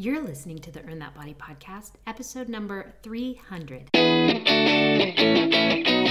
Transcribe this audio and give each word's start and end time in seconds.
You're 0.00 0.22
listening 0.22 0.60
to 0.60 0.70
the 0.70 0.82
Earn 0.86 0.98
That 1.00 1.14
Body 1.14 1.34
podcast, 1.38 1.90
episode 2.06 2.48
number 2.48 2.94
300. 3.02 3.90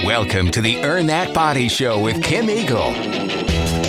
Welcome 0.06 0.52
to 0.52 0.60
the 0.60 0.80
Earn 0.84 1.06
That 1.06 1.34
Body 1.34 1.66
Show 1.66 2.00
with 2.00 2.22
Kim 2.22 2.48
Eagle. 2.48 2.92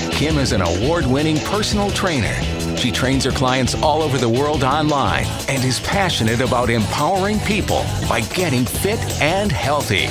Kim 0.09 0.39
is 0.39 0.53
an 0.53 0.63
award 0.63 1.05
winning 1.05 1.37
personal 1.41 1.91
trainer. 1.91 2.33
She 2.77 2.89
trains 2.89 3.25
her 3.25 3.31
clients 3.31 3.75
all 3.75 4.01
over 4.01 4.17
the 4.17 4.27
world 4.27 4.63
online 4.63 5.25
and 5.47 5.63
is 5.63 5.79
passionate 5.81 6.41
about 6.41 6.71
empowering 6.71 7.37
people 7.41 7.85
by 8.09 8.21
getting 8.33 8.65
fit 8.65 8.97
and 9.21 9.51
healthy. 9.51 10.07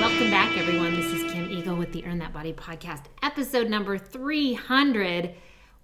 Welcome 0.00 0.32
back, 0.32 0.58
everyone. 0.58 0.96
This 0.96 1.12
is 1.12 1.30
Kim 1.30 1.48
Eagle 1.48 1.76
with 1.76 1.92
the 1.92 2.04
Earn 2.06 2.18
That 2.18 2.32
Body 2.32 2.52
podcast, 2.52 3.04
episode 3.22 3.70
number 3.70 3.96
300. 3.96 5.32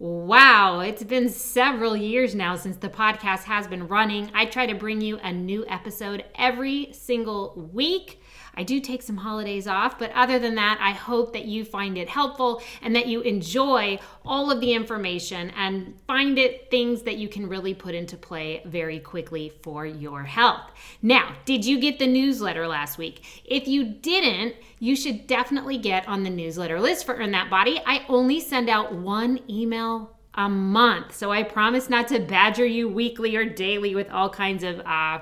Wow, 0.03 0.81
it's 0.81 1.05
been 1.05 1.29
several 1.29 1.97
years 1.97 2.35
now 2.35 2.57
since 2.57 2.77
the 2.77 2.89
podcast 2.89 3.45
has 3.45 3.69
been 3.69 3.87
running. 3.87 4.33
I 4.35 4.47
try 4.47 4.67
to 4.67 4.75
bring 4.75 5.01
you 5.01 5.19
a 5.19 5.33
new 5.33 5.65
episode 5.69 6.25
every 6.35 6.89
single 6.91 7.71
week. 7.73 8.21
I 8.55 8.65
do 8.65 8.81
take 8.81 9.03
some 9.03 9.17
holidays 9.17 9.67
off, 9.67 9.99
but 9.99 10.13
other 10.13 10.39
than 10.39 10.55
that, 10.57 10.79
I 10.81 10.91
hope 10.91 11.33
that 11.33 11.47
you 11.47 11.65
find 11.65 11.97
it 11.97 12.09
helpful 12.09 12.63
and 12.83 12.95
that 12.95 13.07
you 13.07 13.23
enjoy 13.23 13.99
all 14.25 14.51
of 14.51 14.61
the 14.61 14.73
information 14.75 15.51
and 15.57 15.95
find 16.07 16.39
it 16.39 16.71
things 16.71 17.03
that 17.03 17.17
you 17.17 17.29
can 17.29 17.49
really 17.49 17.73
put 17.73 17.95
into 17.95 18.17
play 18.17 18.63
very 18.67 18.99
quickly 18.99 19.53
for 19.63 19.87
your 19.87 20.25
health. 20.25 20.71
Now, 21.01 21.35
did 21.45 21.65
you 21.65 21.81
get 21.81 21.99
the 21.99 22.07
newsletter 22.07 22.69
last 22.69 22.99
week? 22.99 23.43
If 23.45 23.67
you 23.67 23.85
didn't, 23.85 24.57
you 24.79 24.97
should 24.97 25.27
definitely 25.27 25.79
get 25.79 26.07
on 26.07 26.23
the 26.23 26.31
newsletter 26.31 26.81
list 26.81 27.07
for 27.07 27.15
Earn 27.15 27.33
That 27.33 27.49
Body. 27.49 27.81
I 27.87 28.05
only 28.09 28.41
send 28.41 28.69
out 28.69 28.95
one 28.95 29.41
email 29.49 30.17
a 30.35 30.49
month. 30.49 31.15
So 31.15 31.31
I 31.31 31.43
promise 31.43 31.91
not 31.91 32.09
to 32.09 32.19
badger 32.19 32.65
you 32.65 32.89
weekly 32.89 33.37
or 33.37 33.45
daily 33.45 33.95
with 33.95 34.11
all 34.11 34.31
kinds 34.31 34.65
of 34.65 34.81
uh, 34.81 35.21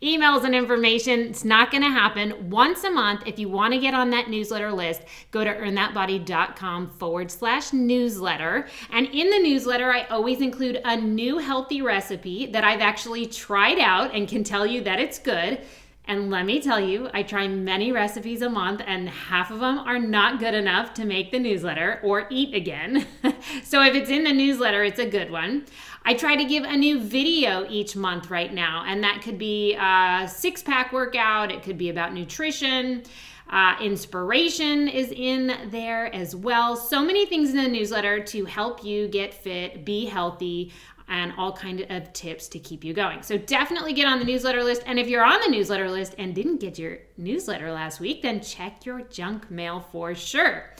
emails 0.00 0.44
and 0.44 0.54
information. 0.54 1.20
It's 1.20 1.44
not 1.44 1.72
going 1.72 1.82
to 1.82 1.90
happen. 1.90 2.48
Once 2.48 2.84
a 2.84 2.90
month, 2.90 3.22
if 3.26 3.38
you 3.40 3.48
want 3.48 3.74
to 3.74 3.80
get 3.80 3.92
on 3.92 4.10
that 4.10 4.30
newsletter 4.30 4.72
list, 4.72 5.02
go 5.32 5.42
to 5.42 5.52
earnthatbody.com 5.52 6.90
forward 6.90 7.30
slash 7.30 7.72
newsletter. 7.72 8.68
And 8.90 9.08
in 9.08 9.30
the 9.30 9.40
newsletter, 9.40 9.90
I 9.90 10.04
always 10.04 10.40
include 10.40 10.80
a 10.84 10.96
new 10.96 11.38
healthy 11.38 11.82
recipe 11.82 12.46
that 12.46 12.62
I've 12.62 12.80
actually 12.80 13.26
tried 13.26 13.80
out 13.80 14.14
and 14.14 14.28
can 14.28 14.44
tell 14.44 14.64
you 14.64 14.82
that 14.82 15.00
it's 15.00 15.18
good. 15.18 15.60
And 16.04 16.30
let 16.30 16.44
me 16.46 16.60
tell 16.60 16.80
you, 16.80 17.08
I 17.14 17.22
try 17.22 17.46
many 17.46 17.92
recipes 17.92 18.42
a 18.42 18.50
month, 18.50 18.82
and 18.84 19.08
half 19.08 19.50
of 19.50 19.60
them 19.60 19.78
are 19.78 20.00
not 20.00 20.40
good 20.40 20.54
enough 20.54 20.94
to 20.94 21.04
make 21.04 21.30
the 21.30 21.38
newsletter 21.38 22.00
or 22.02 22.26
eat 22.28 22.54
again. 22.54 23.06
so 23.62 23.82
if 23.82 23.94
it's 23.94 24.10
in 24.10 24.24
the 24.24 24.32
newsletter, 24.32 24.82
it's 24.82 24.98
a 24.98 25.08
good 25.08 25.30
one. 25.30 25.64
I 26.04 26.14
try 26.14 26.34
to 26.34 26.44
give 26.44 26.64
a 26.64 26.76
new 26.76 27.00
video 27.00 27.64
each 27.70 27.94
month 27.94 28.30
right 28.30 28.52
now, 28.52 28.84
and 28.86 29.04
that 29.04 29.22
could 29.22 29.38
be 29.38 29.74
a 29.74 30.28
six 30.28 30.62
pack 30.62 30.92
workout, 30.92 31.52
it 31.52 31.62
could 31.62 31.78
be 31.78 31.88
about 31.88 32.12
nutrition. 32.12 33.04
Uh, 33.52 33.76
inspiration 33.82 34.88
is 34.88 35.12
in 35.12 35.54
there 35.70 36.12
as 36.14 36.34
well. 36.34 36.74
So 36.74 37.04
many 37.04 37.26
things 37.26 37.50
in 37.50 37.56
the 37.56 37.68
newsletter 37.68 38.24
to 38.24 38.46
help 38.46 38.82
you 38.82 39.08
get 39.08 39.34
fit, 39.34 39.84
be 39.84 40.06
healthy, 40.06 40.72
and 41.08 41.32
all 41.36 41.52
kind 41.52 41.86
of 41.88 42.12
tips 42.12 42.48
to 42.48 42.58
keep 42.58 42.84
you 42.84 42.94
going. 42.94 43.22
So 43.22 43.36
definitely 43.38 43.92
get 43.92 44.06
on 44.06 44.18
the 44.18 44.24
newsletter 44.24 44.62
list. 44.62 44.82
And 44.86 44.98
if 44.98 45.08
you're 45.08 45.24
on 45.24 45.40
the 45.40 45.50
newsletter 45.50 45.90
list 45.90 46.14
and 46.18 46.34
didn't 46.34 46.60
get 46.60 46.78
your 46.78 46.98
newsletter 47.16 47.72
last 47.72 48.00
week, 48.00 48.22
then 48.22 48.40
check 48.40 48.84
your 48.86 49.02
junk 49.02 49.50
mail 49.50 49.80
for 49.80 50.14
sure. 50.14 50.70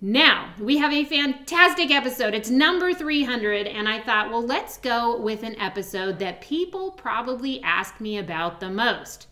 Now, 0.00 0.52
we 0.60 0.76
have 0.76 0.92
a 0.92 1.06
fantastic 1.06 1.90
episode. 1.90 2.34
It's 2.34 2.50
number 2.50 2.92
300, 2.92 3.66
and 3.66 3.88
I 3.88 4.00
thought, 4.00 4.28
well, 4.30 4.44
let's 4.44 4.76
go 4.76 5.18
with 5.18 5.42
an 5.42 5.58
episode 5.58 6.18
that 6.18 6.42
people 6.42 6.90
probably 6.90 7.62
ask 7.62 7.98
me 7.98 8.18
about 8.18 8.60
the 8.60 8.68
most 8.68 9.26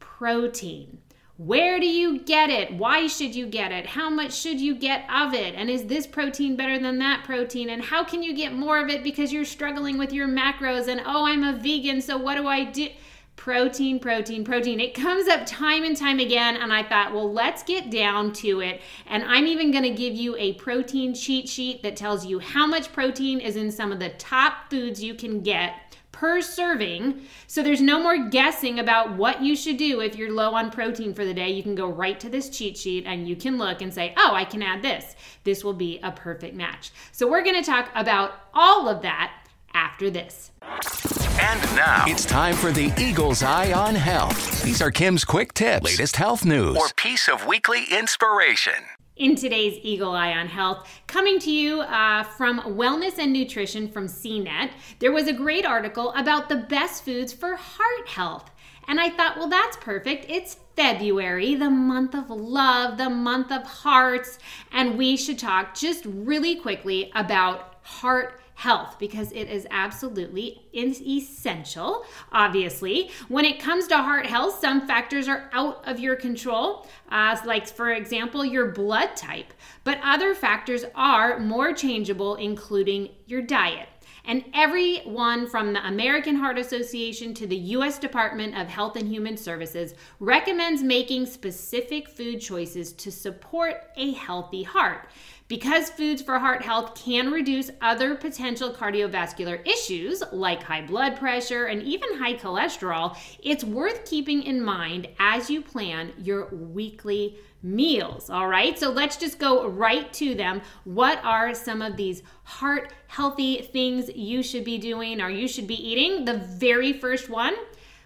protein. 0.00 0.98
Where 1.38 1.80
do 1.80 1.86
you 1.86 2.20
get 2.20 2.50
it? 2.50 2.74
Why 2.74 3.06
should 3.06 3.34
you 3.34 3.46
get 3.46 3.72
it? 3.72 3.86
How 3.86 4.10
much 4.10 4.34
should 4.34 4.60
you 4.60 4.74
get 4.74 5.08
of 5.10 5.32
it? 5.32 5.54
And 5.54 5.70
is 5.70 5.86
this 5.86 6.06
protein 6.06 6.56
better 6.56 6.78
than 6.78 6.98
that 6.98 7.24
protein? 7.24 7.70
And 7.70 7.82
how 7.82 8.04
can 8.04 8.22
you 8.22 8.34
get 8.34 8.52
more 8.52 8.78
of 8.78 8.90
it 8.90 9.02
because 9.02 9.32
you're 9.32 9.46
struggling 9.46 9.96
with 9.96 10.12
your 10.12 10.28
macros? 10.28 10.88
And 10.88 11.00
oh, 11.06 11.24
I'm 11.24 11.42
a 11.42 11.54
vegan, 11.54 12.02
so 12.02 12.18
what 12.18 12.36
do 12.36 12.46
I 12.46 12.64
do? 12.64 12.88
Protein, 13.36 13.98
protein, 13.98 14.44
protein. 14.44 14.78
It 14.78 14.92
comes 14.92 15.26
up 15.26 15.46
time 15.46 15.84
and 15.84 15.96
time 15.96 16.18
again. 16.18 16.58
And 16.58 16.70
I 16.70 16.82
thought, 16.82 17.14
well, 17.14 17.32
let's 17.32 17.62
get 17.62 17.90
down 17.90 18.34
to 18.34 18.60
it. 18.60 18.82
And 19.06 19.24
I'm 19.24 19.46
even 19.46 19.70
going 19.70 19.84
to 19.84 19.90
give 19.90 20.14
you 20.14 20.36
a 20.36 20.52
protein 20.54 21.14
cheat 21.14 21.48
sheet 21.48 21.82
that 21.82 21.96
tells 21.96 22.26
you 22.26 22.40
how 22.40 22.66
much 22.66 22.92
protein 22.92 23.40
is 23.40 23.56
in 23.56 23.72
some 23.72 23.90
of 23.90 24.00
the 24.00 24.10
top 24.10 24.68
foods 24.68 25.02
you 25.02 25.14
can 25.14 25.40
get 25.40 25.96
per 26.22 26.40
serving. 26.40 27.20
So 27.48 27.64
there's 27.64 27.80
no 27.80 28.00
more 28.00 28.28
guessing 28.28 28.78
about 28.78 29.16
what 29.16 29.42
you 29.42 29.56
should 29.56 29.76
do 29.76 30.00
if 30.00 30.14
you're 30.14 30.32
low 30.32 30.54
on 30.54 30.70
protein 30.70 31.14
for 31.14 31.24
the 31.24 31.34
day. 31.34 31.50
You 31.50 31.64
can 31.64 31.74
go 31.74 31.88
right 31.88 32.20
to 32.20 32.28
this 32.28 32.48
cheat 32.48 32.76
sheet 32.76 33.06
and 33.06 33.28
you 33.28 33.34
can 33.34 33.58
look 33.58 33.82
and 33.82 33.92
say, 33.92 34.14
oh, 34.16 34.32
I 34.32 34.44
can 34.44 34.62
add 34.62 34.82
this. 34.82 35.16
This 35.42 35.64
will 35.64 35.72
be 35.72 35.98
a 36.00 36.12
perfect 36.12 36.54
match. 36.54 36.92
So 37.10 37.28
we're 37.28 37.42
going 37.42 37.60
to 37.60 37.68
talk 37.68 37.90
about 37.96 38.34
all 38.54 38.88
of 38.88 39.02
that 39.02 39.32
after 39.74 40.10
this. 40.10 40.52
And 40.62 41.60
now 41.74 42.04
it's 42.06 42.24
time 42.24 42.54
for 42.54 42.70
the 42.70 42.92
Eagle's 42.96 43.42
Eye 43.42 43.72
on 43.72 43.96
Health. 43.96 44.62
These 44.62 44.80
are 44.80 44.92
Kim's 44.92 45.24
quick 45.24 45.52
tips, 45.54 45.84
latest 45.84 46.14
health 46.14 46.44
news, 46.44 46.76
or 46.76 46.86
piece 46.94 47.28
of 47.28 47.46
weekly 47.46 47.86
inspiration 47.90 48.74
in 49.22 49.36
today's 49.36 49.78
Eagle 49.84 50.10
Eye 50.10 50.32
on 50.32 50.48
Health. 50.48 51.00
Coming 51.06 51.38
to 51.38 51.50
you 51.52 51.82
uh, 51.82 52.24
from 52.24 52.58
Wellness 52.62 53.18
and 53.18 53.32
Nutrition 53.32 53.86
from 53.86 54.08
CNET, 54.08 54.70
there 54.98 55.12
was 55.12 55.28
a 55.28 55.32
great 55.32 55.64
article 55.64 56.12
about 56.14 56.48
the 56.48 56.56
best 56.56 57.04
foods 57.04 57.32
for 57.32 57.54
heart 57.54 58.08
health. 58.08 58.50
And 58.88 58.98
I 58.98 59.10
thought, 59.10 59.36
well, 59.36 59.48
that's 59.48 59.76
perfect. 59.76 60.26
It's 60.28 60.56
February, 60.74 61.54
the 61.54 61.70
month 61.70 62.16
of 62.16 62.30
love, 62.30 62.98
the 62.98 63.10
month 63.10 63.52
of 63.52 63.62
hearts, 63.62 64.40
and 64.72 64.98
we 64.98 65.16
should 65.16 65.38
talk 65.38 65.76
just 65.76 66.04
really 66.04 66.56
quickly 66.56 67.12
about 67.14 67.76
heart 67.82 68.41
health 68.54 68.96
because 68.98 69.32
it 69.32 69.48
is 69.48 69.66
absolutely 69.70 70.62
essential, 70.74 72.04
obviously. 72.30 73.10
When 73.28 73.44
it 73.44 73.58
comes 73.58 73.86
to 73.88 73.96
heart 73.96 74.26
health, 74.26 74.60
some 74.60 74.86
factors 74.86 75.28
are 75.28 75.50
out 75.52 75.86
of 75.86 75.98
your 75.98 76.16
control, 76.16 76.86
uh, 77.10 77.36
like, 77.44 77.66
for 77.66 77.90
example, 77.90 78.44
your 78.44 78.66
blood 78.66 79.16
type, 79.16 79.52
but 79.84 79.98
other 80.02 80.34
factors 80.34 80.84
are 80.94 81.38
more 81.38 81.72
changeable, 81.72 82.36
including 82.36 83.10
your 83.26 83.42
diet. 83.42 83.88
And 84.24 84.44
everyone 84.54 85.48
from 85.48 85.72
the 85.72 85.84
American 85.84 86.36
Heart 86.36 86.58
Association 86.58 87.34
to 87.34 87.46
the 87.46 87.56
U.S. 87.56 87.98
Department 87.98 88.56
of 88.56 88.68
Health 88.68 88.94
and 88.94 89.08
Human 89.08 89.36
Services 89.36 89.94
recommends 90.20 90.82
making 90.82 91.26
specific 91.26 92.08
food 92.08 92.40
choices 92.40 92.92
to 92.92 93.10
support 93.10 93.82
a 93.96 94.12
healthy 94.12 94.62
heart. 94.62 95.08
Because 95.52 95.90
foods 95.90 96.22
for 96.22 96.38
heart 96.38 96.62
health 96.62 96.94
can 96.94 97.30
reduce 97.30 97.70
other 97.82 98.14
potential 98.14 98.70
cardiovascular 98.70 99.60
issues 99.68 100.22
like 100.32 100.62
high 100.62 100.80
blood 100.80 101.18
pressure 101.18 101.66
and 101.66 101.82
even 101.82 102.16
high 102.16 102.32
cholesterol, 102.32 103.14
it's 103.38 103.62
worth 103.62 104.06
keeping 104.06 104.44
in 104.44 104.64
mind 104.64 105.08
as 105.18 105.50
you 105.50 105.60
plan 105.60 106.14
your 106.16 106.46
weekly 106.46 107.36
meals. 107.62 108.30
All 108.30 108.48
right, 108.48 108.78
so 108.78 108.88
let's 108.88 109.18
just 109.18 109.38
go 109.38 109.68
right 109.68 110.10
to 110.14 110.34
them. 110.34 110.62
What 110.84 111.22
are 111.22 111.54
some 111.54 111.82
of 111.82 111.98
these 111.98 112.22
heart 112.44 112.94
healthy 113.08 113.60
things 113.60 114.10
you 114.16 114.42
should 114.42 114.64
be 114.64 114.78
doing 114.78 115.20
or 115.20 115.28
you 115.28 115.46
should 115.46 115.66
be 115.66 115.86
eating? 115.86 116.24
The 116.24 116.38
very 116.38 116.94
first 116.94 117.28
one 117.28 117.54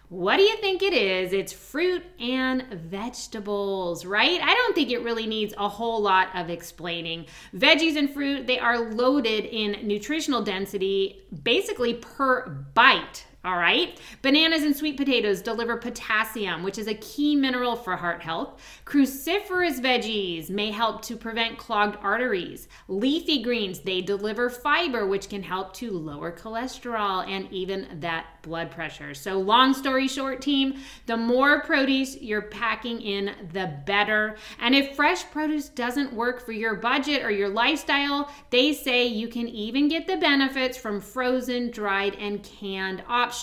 what 0.08 0.36
do 0.36 0.42
you 0.44 0.56
think 0.58 0.82
it 0.82 0.92
is? 0.92 1.32
It's 1.32 1.52
fruit 1.52 2.04
and 2.20 2.62
vegetables, 2.72 4.04
right? 4.04 4.40
I 4.40 4.54
don't 4.54 4.74
think 4.74 4.90
it 4.90 5.02
really 5.02 5.26
needs 5.26 5.52
a 5.58 5.68
whole 5.68 6.00
lot 6.00 6.28
of 6.34 6.48
explaining. 6.48 7.26
Veggies 7.54 7.96
and 7.96 8.12
fruit, 8.12 8.46
they 8.46 8.58
are 8.58 8.78
loaded 8.78 9.46
in 9.46 9.86
nutritional 9.86 10.42
density 10.42 11.22
basically 11.42 11.94
per 11.94 12.48
bite. 12.74 13.26
All 13.46 13.56
right. 13.56 14.00
Bananas 14.22 14.64
and 14.64 14.74
sweet 14.74 14.96
potatoes 14.96 15.40
deliver 15.40 15.76
potassium, 15.76 16.64
which 16.64 16.78
is 16.78 16.88
a 16.88 16.94
key 16.94 17.36
mineral 17.36 17.76
for 17.76 17.94
heart 17.94 18.20
health. 18.20 18.60
Cruciferous 18.84 19.78
veggies 19.80 20.50
may 20.50 20.72
help 20.72 21.00
to 21.02 21.16
prevent 21.16 21.56
clogged 21.56 21.96
arteries. 22.02 22.66
Leafy 22.88 23.44
greens, 23.44 23.78
they 23.78 24.00
deliver 24.00 24.50
fiber, 24.50 25.06
which 25.06 25.28
can 25.28 25.44
help 25.44 25.74
to 25.74 25.92
lower 25.92 26.32
cholesterol 26.32 27.24
and 27.28 27.46
even 27.52 27.86
that 28.00 28.26
blood 28.42 28.72
pressure. 28.72 29.14
So, 29.14 29.38
long 29.38 29.74
story 29.74 30.08
short, 30.08 30.40
team, 30.42 30.80
the 31.06 31.16
more 31.16 31.62
produce 31.62 32.16
you're 32.16 32.42
packing 32.42 33.00
in, 33.00 33.30
the 33.52 33.78
better. 33.86 34.38
And 34.58 34.74
if 34.74 34.96
fresh 34.96 35.22
produce 35.30 35.68
doesn't 35.68 36.12
work 36.12 36.44
for 36.44 36.50
your 36.50 36.74
budget 36.74 37.22
or 37.22 37.30
your 37.30 37.48
lifestyle, 37.48 38.28
they 38.50 38.72
say 38.72 39.06
you 39.06 39.28
can 39.28 39.48
even 39.48 39.86
get 39.86 40.08
the 40.08 40.16
benefits 40.16 40.76
from 40.76 41.00
frozen, 41.00 41.70
dried, 41.70 42.16
and 42.16 42.42
canned 42.42 43.04
options. 43.08 43.35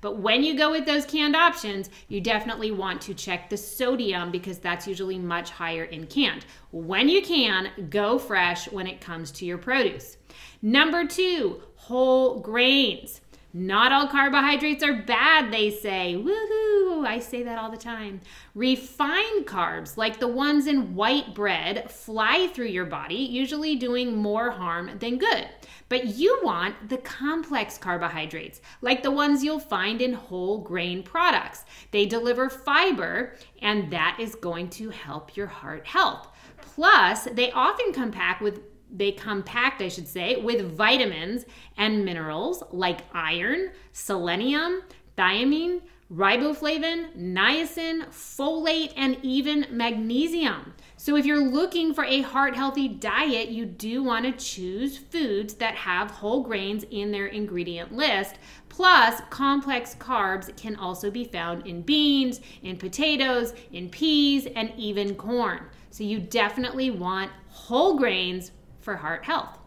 But 0.00 0.18
when 0.18 0.42
you 0.42 0.56
go 0.56 0.70
with 0.70 0.86
those 0.86 1.04
canned 1.04 1.36
options, 1.36 1.90
you 2.08 2.20
definitely 2.20 2.70
want 2.70 3.00
to 3.02 3.14
check 3.14 3.48
the 3.48 3.56
sodium 3.56 4.30
because 4.30 4.58
that's 4.58 4.86
usually 4.86 5.18
much 5.18 5.50
higher 5.50 5.84
in 5.84 6.06
canned. 6.06 6.44
When 6.72 7.08
you 7.08 7.22
can, 7.22 7.70
go 7.90 8.18
fresh 8.18 8.70
when 8.70 8.86
it 8.86 9.00
comes 9.00 9.30
to 9.32 9.44
your 9.44 9.58
produce. 9.58 10.16
Number 10.62 11.06
two, 11.06 11.62
whole 11.76 12.40
grains. 12.40 13.20
Not 13.58 13.90
all 13.90 14.06
carbohydrates 14.08 14.84
are 14.84 15.02
bad, 15.02 15.50
they 15.50 15.70
say. 15.70 16.14
Woohoo! 16.14 17.06
I 17.06 17.20
say 17.20 17.42
that 17.44 17.58
all 17.58 17.70
the 17.70 17.78
time. 17.78 18.20
Refined 18.54 19.46
carbs, 19.46 19.96
like 19.96 20.20
the 20.20 20.28
ones 20.28 20.66
in 20.66 20.94
white 20.94 21.34
bread, 21.34 21.90
fly 21.90 22.48
through 22.52 22.66
your 22.66 22.84
body, 22.84 23.14
usually 23.14 23.76
doing 23.76 24.14
more 24.14 24.50
harm 24.50 24.90
than 24.98 25.16
good. 25.16 25.48
But 25.88 26.06
you 26.06 26.40
want 26.42 26.88
the 26.88 26.98
complex 26.98 27.78
carbohydrates, 27.78 28.60
like 28.80 29.02
the 29.02 29.10
ones 29.10 29.44
you'll 29.44 29.60
find 29.60 30.00
in 30.02 30.14
whole 30.14 30.58
grain 30.58 31.02
products. 31.02 31.64
They 31.92 32.06
deliver 32.06 32.50
fiber, 32.50 33.34
and 33.62 33.90
that 33.92 34.18
is 34.18 34.34
going 34.34 34.70
to 34.70 34.90
help 34.90 35.36
your 35.36 35.46
heart 35.46 35.86
health. 35.86 36.28
Plus, 36.60 37.28
they 37.32 37.52
often 37.52 37.92
come 37.92 38.10
packed 38.10 38.42
with 38.42 38.60
they 38.88 39.10
come 39.10 39.42
packed, 39.42 39.82
I 39.82 39.88
should 39.88 40.06
say, 40.06 40.36
with 40.36 40.76
vitamins 40.76 41.44
and 41.76 42.04
minerals 42.04 42.62
like 42.70 43.00
iron, 43.12 43.70
selenium, 43.92 44.82
thiamine, 45.18 45.80
riboflavin, 46.12 47.16
niacin, 47.16 48.06
folate, 48.10 48.92
and 48.96 49.18
even 49.22 49.66
magnesium. 49.70 50.74
So, 51.06 51.14
if 51.14 51.24
you're 51.24 51.38
looking 51.38 51.94
for 51.94 52.02
a 52.02 52.22
heart 52.22 52.56
healthy 52.56 52.88
diet, 52.88 53.50
you 53.50 53.64
do 53.64 54.02
want 54.02 54.24
to 54.24 54.32
choose 54.32 54.98
foods 54.98 55.54
that 55.54 55.76
have 55.76 56.10
whole 56.10 56.42
grains 56.42 56.84
in 56.90 57.12
their 57.12 57.28
ingredient 57.28 57.92
list. 57.92 58.40
Plus, 58.68 59.20
complex 59.30 59.94
carbs 59.94 60.56
can 60.56 60.74
also 60.74 61.08
be 61.08 61.22
found 61.22 61.64
in 61.64 61.82
beans, 61.82 62.40
in 62.64 62.76
potatoes, 62.76 63.54
in 63.70 63.88
peas, 63.88 64.48
and 64.56 64.72
even 64.76 65.14
corn. 65.14 65.60
So, 65.92 66.02
you 66.02 66.18
definitely 66.18 66.90
want 66.90 67.30
whole 67.50 67.96
grains 67.96 68.50
for 68.80 68.96
heart 68.96 69.24
health. 69.24 69.60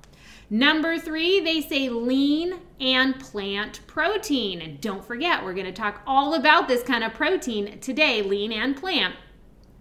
Number 0.50 0.98
three, 0.98 1.40
they 1.40 1.62
say 1.62 1.88
lean 1.88 2.60
and 2.82 3.18
plant 3.18 3.80
protein. 3.88 4.60
And 4.60 4.82
don't 4.82 5.06
forget, 5.06 5.46
we're 5.46 5.54
going 5.54 5.68
to 5.68 5.72
talk 5.72 6.02
all 6.06 6.34
about 6.34 6.68
this 6.68 6.84
kind 6.84 7.02
of 7.02 7.14
protein 7.14 7.80
today 7.80 8.24
lean 8.24 8.52
and 8.52 8.76
plant. 8.76 9.16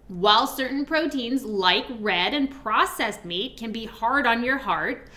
While 0.08 0.46
certain 0.46 0.86
proteins, 0.86 1.44
like 1.44 1.84
red 2.00 2.32
and 2.32 2.50
processed 2.50 3.26
meat, 3.26 3.58
can 3.58 3.72
be 3.72 3.84
hard 3.84 4.26
on 4.26 4.42
your 4.42 4.56
heart, 4.56 5.10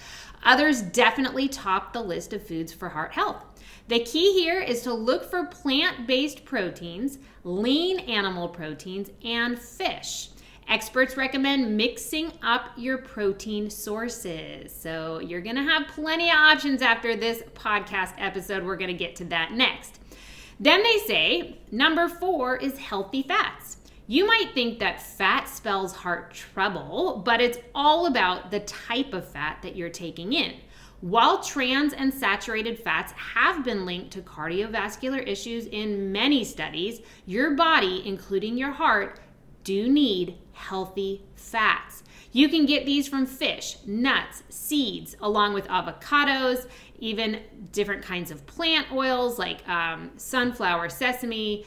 others 0.44 0.82
definitely 0.82 1.48
top 1.48 1.94
the 1.94 2.02
list 2.02 2.34
of 2.34 2.46
foods 2.46 2.74
for 2.74 2.90
heart 2.90 3.14
health. 3.14 3.44
The 3.88 4.00
key 4.00 4.34
here 4.34 4.60
is 4.60 4.82
to 4.82 4.94
look 4.94 5.30
for 5.30 5.46
plant 5.46 6.08
based 6.08 6.44
proteins, 6.44 7.20
lean 7.46 8.00
animal 8.00 8.50
proteins, 8.50 9.10
and 9.24 9.58
fish. 9.58 10.30
Experts 10.68 11.18
recommend 11.18 11.76
mixing 11.76 12.32
up 12.44 12.72
your 12.78 12.98
protein 12.98 13.70
sources. 13.70 14.74
So 14.74 15.20
you're 15.20 15.42
to 15.56 15.64
have 15.64 15.88
plenty 15.88 16.30
of 16.30 16.36
options 16.36 16.82
after 16.82 17.16
this 17.16 17.44
podcast 17.56 18.14
episode. 18.18 18.64
We're 18.64 18.78
to 18.90 18.94
get 18.94 19.16
to 19.18 19.26
that 19.26 19.54
next. 19.54 20.00
Then 20.60 20.84
they 20.84 20.98
say 21.00 21.58
number 21.72 22.08
four 22.08 22.58
is 22.58 22.78
healthy 22.78 23.24
fats. 23.24 23.78
You 24.12 24.28
might 24.28 24.52
think 24.54 24.80
that 24.80 25.02
fat 25.02 25.48
spells 25.48 25.96
heart 25.96 26.34
trouble, 26.34 27.22
but 27.24 27.40
it's 27.40 27.60
all 27.74 28.08
about 28.08 28.52
the 28.52 28.60
type 28.60 29.14
of 29.14 29.26
fat 29.26 29.60
that 29.62 29.78
you're 29.78 29.88
taking 29.88 30.34
in. 30.34 30.56
While 31.00 31.42
trans 31.42 31.94
and 31.94 32.14
saturated 32.14 32.78
fats 32.78 33.14
have 33.14 33.64
been 33.64 33.86
linked 33.86 34.12
to 34.12 34.22
cardiovascular 34.22 35.26
issues 35.26 35.66
in 35.68 36.12
many 36.12 36.44
studies, 36.44 37.00
your 37.26 37.52
body, 37.52 38.04
including 38.06 38.58
your 38.58 38.72
heart, 38.72 39.22
do 39.64 39.88
need 39.88 40.38
healthy 40.52 41.24
fats. 41.36 42.04
You 42.34 42.50
can 42.50 42.66
get 42.66 42.86
these 42.86 43.08
from 43.08 43.26
fish, 43.26 43.78
nuts, 43.86 44.44
seeds, 44.50 45.16
along 45.22 45.54
with 45.54 45.70
avocados, 45.70 46.68
even 47.00 47.40
different 47.72 48.04
kinds 48.04 48.30
of 48.30 48.46
plant 48.46 48.92
oils 48.92 49.40
like 49.40 49.66
um, 49.70 50.12
sunflower, 50.18 50.90
sesame, 50.90 51.66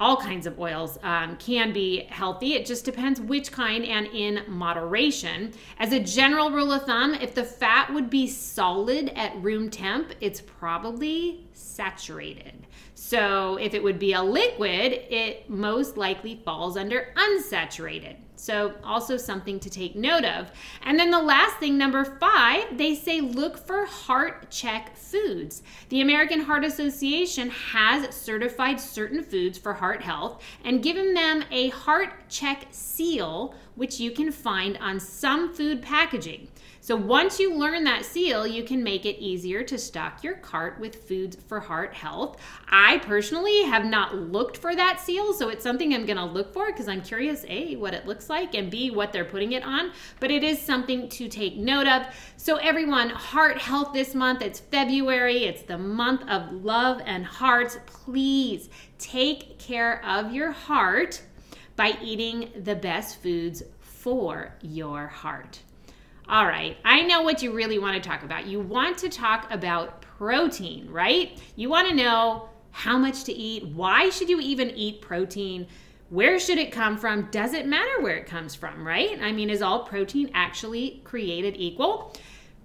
all 0.00 0.16
kinds 0.16 0.46
of 0.46 0.58
oils 0.58 0.98
um, 1.02 1.36
can 1.36 1.72
be 1.72 2.06
healthy. 2.10 2.54
It 2.54 2.66
just 2.66 2.84
depends 2.84 3.20
which 3.20 3.52
kind 3.52 3.84
and 3.84 4.06
in 4.08 4.42
moderation. 4.48 5.52
As 5.78 5.92
a 5.92 6.00
general 6.00 6.50
rule 6.50 6.72
of 6.72 6.84
thumb, 6.84 7.14
if 7.14 7.34
the 7.34 7.44
fat 7.44 7.92
would 7.92 8.10
be 8.10 8.26
solid 8.26 9.10
at 9.14 9.40
room 9.40 9.70
temp, 9.70 10.12
it's 10.20 10.40
probably 10.40 11.46
saturated. 11.52 12.66
So 12.94 13.56
if 13.56 13.74
it 13.74 13.82
would 13.82 13.98
be 13.98 14.14
a 14.14 14.22
liquid, 14.22 14.92
it 14.92 15.48
most 15.48 15.96
likely 15.96 16.40
falls 16.44 16.76
under 16.76 17.12
unsaturated. 17.16 18.16
So, 18.44 18.74
also 18.84 19.16
something 19.16 19.58
to 19.60 19.70
take 19.70 19.96
note 19.96 20.26
of. 20.26 20.52
And 20.82 20.98
then 20.98 21.10
the 21.10 21.22
last 21.22 21.56
thing, 21.56 21.78
number 21.78 22.04
five, 22.04 22.76
they 22.76 22.94
say 22.94 23.22
look 23.22 23.56
for 23.56 23.86
heart 23.86 24.50
check 24.50 24.94
foods. 24.94 25.62
The 25.88 26.02
American 26.02 26.40
Heart 26.40 26.66
Association 26.66 27.48
has 27.48 28.14
certified 28.14 28.78
certain 28.78 29.22
foods 29.22 29.56
for 29.56 29.72
heart 29.72 30.02
health 30.02 30.42
and 30.62 30.82
given 30.82 31.14
them 31.14 31.44
a 31.50 31.70
heart 31.70 32.28
check 32.28 32.66
seal, 32.70 33.54
which 33.76 33.98
you 33.98 34.10
can 34.10 34.30
find 34.30 34.76
on 34.76 35.00
some 35.00 35.54
food 35.54 35.80
packaging. 35.80 36.48
So 36.84 36.94
once 36.96 37.40
you 37.40 37.54
learn 37.54 37.84
that 37.84 38.04
seal, 38.04 38.46
you 38.46 38.62
can 38.62 38.84
make 38.84 39.06
it 39.06 39.18
easier 39.18 39.62
to 39.62 39.78
stock 39.78 40.22
your 40.22 40.34
cart 40.34 40.78
with 40.78 41.08
foods 41.08 41.34
for 41.48 41.58
heart 41.58 41.94
health. 41.94 42.38
I 42.68 42.98
personally 42.98 43.62
have 43.62 43.86
not 43.86 44.14
looked 44.14 44.58
for 44.58 44.76
that 44.76 45.00
seal, 45.00 45.32
so 45.32 45.48
it's 45.48 45.62
something 45.62 45.94
I'm 45.94 46.04
going 46.04 46.18
to 46.18 46.26
look 46.26 46.52
for 46.52 46.66
because 46.66 46.86
I'm 46.86 47.00
curious 47.00 47.46
A, 47.48 47.76
what 47.76 47.94
it 47.94 48.06
looks 48.06 48.28
like, 48.28 48.54
and 48.54 48.70
B, 48.70 48.90
what 48.90 49.14
they're 49.14 49.24
putting 49.24 49.52
it 49.52 49.64
on. 49.64 49.92
But 50.20 50.30
it 50.30 50.44
is 50.44 50.60
something 50.60 51.08
to 51.08 51.26
take 51.26 51.56
note 51.56 51.86
of. 51.86 52.02
So, 52.36 52.56
everyone, 52.56 53.08
heart 53.08 53.56
health 53.56 53.94
this 53.94 54.14
month, 54.14 54.42
it's 54.42 54.60
February, 54.60 55.44
it's 55.44 55.62
the 55.62 55.78
month 55.78 56.28
of 56.28 56.52
love 56.52 57.00
and 57.06 57.24
hearts. 57.24 57.78
Please 57.86 58.68
take 58.98 59.58
care 59.58 60.04
of 60.04 60.34
your 60.34 60.50
heart 60.50 61.22
by 61.76 61.96
eating 62.02 62.50
the 62.62 62.76
best 62.76 63.22
foods 63.22 63.62
for 63.80 64.54
your 64.60 65.06
heart. 65.06 65.60
All 66.26 66.46
right, 66.46 66.78
I 66.86 67.02
know 67.02 67.20
what 67.20 67.42
you 67.42 67.52
really 67.52 67.78
want 67.78 68.02
to 68.02 68.08
talk 68.08 68.22
about. 68.22 68.46
You 68.46 68.58
want 68.58 68.96
to 68.98 69.10
talk 69.10 69.46
about 69.50 70.00
protein, 70.00 70.88
right? 70.90 71.38
You 71.54 71.68
want 71.68 71.88
to 71.88 71.94
know 71.94 72.48
how 72.70 72.96
much 72.96 73.24
to 73.24 73.32
eat, 73.32 73.66
why 73.68 74.08
should 74.08 74.30
you 74.30 74.40
even 74.40 74.70
eat 74.70 75.02
protein? 75.02 75.66
Where 76.08 76.40
should 76.40 76.56
it 76.56 76.72
come 76.72 76.96
from? 76.96 77.28
Does 77.30 77.52
it 77.52 77.66
matter 77.66 78.00
where 78.00 78.16
it 78.16 78.26
comes 78.26 78.54
from, 78.54 78.86
right? 78.86 79.20
I 79.20 79.32
mean, 79.32 79.50
is 79.50 79.60
all 79.60 79.84
protein 79.84 80.30
actually 80.32 81.02
created 81.04 81.56
equal? 81.58 82.16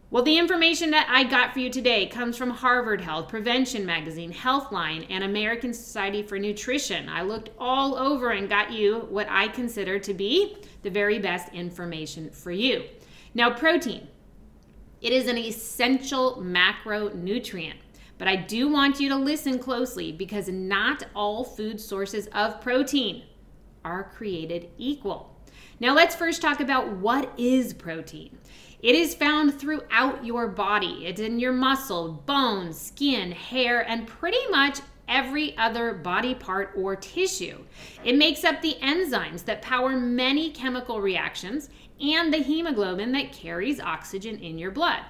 Well, 0.10 0.24
the 0.24 0.38
information 0.38 0.92
that 0.92 1.08
I 1.10 1.24
got 1.26 1.54
for 1.54 1.60
you 1.60 1.70
today 1.70 2.08
comes 2.08 2.38
from 2.38 2.50
Harvard 2.50 3.02
Health, 3.02 3.28
Prevention 3.28 3.86
Magazine, 3.86 4.34
Healthline, 4.34 5.06
and 5.10 5.24
American 5.24 5.74
Society 5.74 6.24
for 6.24 6.40
Nutrition. 6.40 7.10
I 7.10 7.22
looked 7.24 7.52
all 7.60 7.96
over 7.96 8.32
and 8.32 8.48
got 8.50 8.72
you 8.72 9.02
what 9.10 9.28
I 9.30 9.50
consider 9.50 10.00
to 10.00 10.14
be 10.14 10.58
the 10.82 10.90
very 10.90 11.20
best 11.20 11.54
information 11.54 12.32
for 12.32 12.52
you. 12.52 12.86
Now, 13.34 13.52
protein. 13.52 14.08
It 15.02 15.14
is 15.14 15.28
an 15.28 15.38
essential 15.38 16.44
macronutrient, 16.44 17.78
but 18.18 18.28
I 18.28 18.36
do 18.36 18.68
want 18.68 19.00
you 19.00 19.08
to 19.10 19.16
listen 19.16 19.60
closely 19.60 20.12
because 20.12 20.50
not 20.50 21.04
all 21.16 21.44
food 21.44 21.80
sources 21.80 22.28
of 22.34 22.60
protein 22.60 23.24
are 23.86 24.04
created 24.04 24.70
equal. 24.78 25.36
Now, 25.80 25.94
let's 25.94 26.16
first 26.16 26.42
talk 26.42 26.60
about 26.60 26.98
what 26.98 27.32
is 27.38 27.74
protein. 27.74 28.38
It 28.82 28.96
is 28.96 29.16
found 29.16 29.60
throughout 29.60 30.26
your 30.26 30.48
body. 30.48 31.06
It's 31.06 31.22
in 31.22 31.40
your 31.40 31.54
muscle, 31.54 32.24
bones, 32.26 32.80
skin, 32.80 33.32
hair, 33.32 33.88
and 33.90 34.08
pretty 34.08 34.46
much 34.50 34.80
every 35.08 35.58
other 35.58 35.94
body 35.94 36.36
part 36.36 36.72
or 36.76 36.96
tissue. 36.96 37.58
It 38.04 38.18
makes 38.18 38.44
up 38.44 38.62
the 38.62 38.78
enzymes 38.82 39.44
that 39.46 39.62
power 39.62 39.98
many 39.98 40.52
chemical 40.52 41.02
reactions 41.02 41.70
and 42.02 42.34
the 42.34 42.38
hemoglobin 42.38 43.12
that 43.14 43.34
carries 43.34 43.80
oxygen 43.80 44.38
in 44.40 44.58
your 44.58 44.72
blood. 44.72 45.02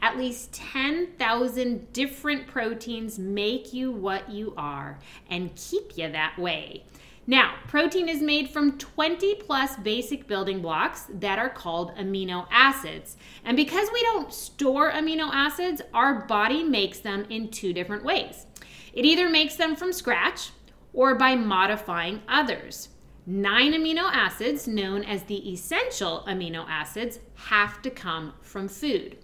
At 0.00 0.18
least 0.18 0.52
10,000 0.52 1.92
different 1.92 2.48
proteins 2.48 3.18
make 3.18 3.72
you 3.72 3.92
what 3.92 4.28
you 4.28 4.52
are 4.56 4.98
and 5.30 5.54
keep 5.54 5.96
you 5.96 6.10
that 6.10 6.36
way. 6.38 6.84
Now, 7.24 7.54
protein 7.68 8.08
is 8.08 8.20
made 8.20 8.50
from 8.50 8.78
20 8.78 9.36
plus 9.36 9.76
basic 9.76 10.26
building 10.26 10.60
blocks 10.60 11.06
that 11.08 11.38
are 11.38 11.48
called 11.48 11.94
amino 11.94 12.48
acids. 12.50 13.16
And 13.44 13.56
because 13.56 13.88
we 13.92 14.02
don't 14.02 14.32
store 14.32 14.90
amino 14.90 15.30
acids, 15.32 15.82
our 15.94 16.26
body 16.26 16.64
makes 16.64 16.98
them 16.98 17.24
in 17.30 17.48
two 17.48 17.72
different 17.72 18.02
ways. 18.02 18.46
It 18.92 19.04
either 19.04 19.30
makes 19.30 19.54
them 19.54 19.76
from 19.76 19.92
scratch 19.92 20.50
or 20.92 21.14
by 21.14 21.36
modifying 21.36 22.22
others. 22.26 22.88
Nine 23.24 23.72
amino 23.72 24.10
acids, 24.12 24.66
known 24.66 25.04
as 25.04 25.22
the 25.22 25.52
essential 25.52 26.24
amino 26.26 26.66
acids, 26.68 27.20
have 27.34 27.80
to 27.82 27.90
come 27.90 28.32
from 28.40 28.66
food. 28.66 29.16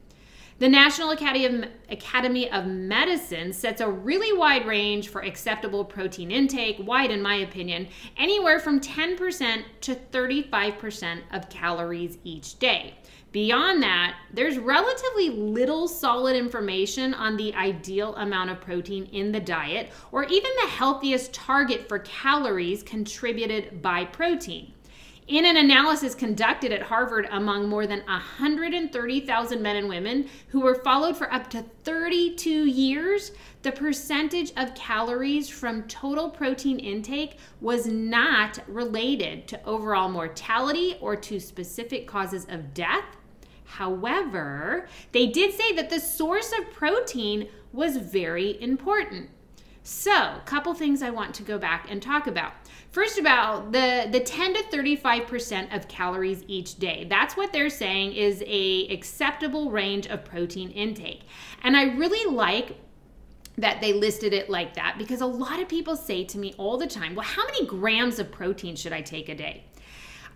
The 0.60 0.68
National 0.68 1.10
Academy 1.10 2.50
of, 2.50 2.66
Medicine 2.66 3.52
sets 3.52 3.80
a 3.80 3.88
really 3.88 4.36
wide 4.36 4.66
range 4.66 5.08
for 5.08 5.22
acceptable 5.22 5.84
protein 5.84 6.30
intake, 6.32 6.76
wide 6.80 7.12
in 7.12 7.22
my 7.22 7.36
opinion, 7.36 7.88
anywhere 8.16 8.58
from 8.58 8.80
10% 8.80 9.62
to 9.82 9.94
35% 9.94 11.20
of 11.32 11.48
calories 11.48 12.18
each 12.24 12.58
day. 12.58 12.94
Beyond 13.30 13.82
that, 13.82 14.16
there's 14.32 14.56
relatively 14.56 15.28
little 15.28 15.86
solid 15.86 16.34
information 16.34 17.12
on 17.12 17.36
the 17.36 17.54
ideal 17.54 18.16
amount 18.16 18.48
of 18.48 18.60
protein 18.60 19.04
in 19.12 19.32
the 19.32 19.40
diet 19.40 19.92
or 20.12 20.24
even 20.24 20.50
the 20.62 20.70
healthiest 20.70 21.34
target 21.34 21.88
for 21.88 21.98
calories 21.98 22.82
contributed 22.82 23.82
by 23.82 24.06
protein. 24.06 24.72
In 25.26 25.44
an 25.44 25.58
analysis 25.58 26.14
conducted 26.14 26.72
at 26.72 26.80
Harvard 26.80 27.28
among 27.30 27.68
more 27.68 27.86
than 27.86 28.00
130,000 28.06 29.60
men 29.60 29.76
and 29.76 29.86
women 29.86 30.26
who 30.48 30.60
were 30.60 30.76
followed 30.76 31.18
for 31.18 31.30
up 31.30 31.50
to 31.50 31.66
32 31.84 32.64
years, 32.64 33.32
the 33.60 33.70
percentage 33.70 34.52
of 34.56 34.74
calories 34.74 35.50
from 35.50 35.82
total 35.82 36.30
protein 36.30 36.78
intake 36.78 37.36
was 37.60 37.86
not 37.86 38.58
related 38.66 39.46
to 39.48 39.62
overall 39.66 40.08
mortality 40.08 40.96
or 41.02 41.14
to 41.14 41.38
specific 41.38 42.06
causes 42.06 42.46
of 42.48 42.72
death. 42.72 43.17
However, 43.68 44.88
they 45.12 45.26
did 45.26 45.52
say 45.52 45.74
that 45.74 45.90
the 45.90 46.00
source 46.00 46.52
of 46.58 46.72
protein 46.72 47.48
was 47.72 47.98
very 47.98 48.60
important. 48.62 49.28
So, 49.82 50.12
a 50.12 50.42
couple 50.44 50.74
things 50.74 51.02
I 51.02 51.10
want 51.10 51.34
to 51.36 51.42
go 51.42 51.58
back 51.58 51.86
and 51.90 52.02
talk 52.02 52.26
about. 52.26 52.52
First 52.90 53.18
about 53.18 53.72
the 53.72 54.08
the 54.10 54.20
10 54.20 54.54
to 54.54 54.62
35% 54.64 55.74
of 55.74 55.88
calories 55.88 56.44
each 56.46 56.78
day. 56.78 57.06
That's 57.08 57.36
what 57.36 57.52
they're 57.52 57.70
saying 57.70 58.14
is 58.14 58.42
a 58.46 58.88
acceptable 58.88 59.70
range 59.70 60.06
of 60.06 60.24
protein 60.24 60.70
intake. 60.70 61.22
And 61.62 61.76
I 61.76 61.94
really 61.94 62.34
like 62.34 62.76
that 63.56 63.80
they 63.80 63.92
listed 63.92 64.32
it 64.32 64.48
like 64.48 64.74
that 64.74 64.96
because 64.98 65.20
a 65.20 65.26
lot 65.26 65.60
of 65.60 65.68
people 65.68 65.96
say 65.96 66.24
to 66.24 66.38
me 66.38 66.54
all 66.58 66.78
the 66.78 66.86
time, 66.86 67.14
"Well, 67.14 67.26
how 67.26 67.44
many 67.46 67.66
grams 67.66 68.18
of 68.18 68.30
protein 68.30 68.76
should 68.76 68.92
I 68.92 69.02
take 69.02 69.28
a 69.28 69.34
day?" 69.34 69.64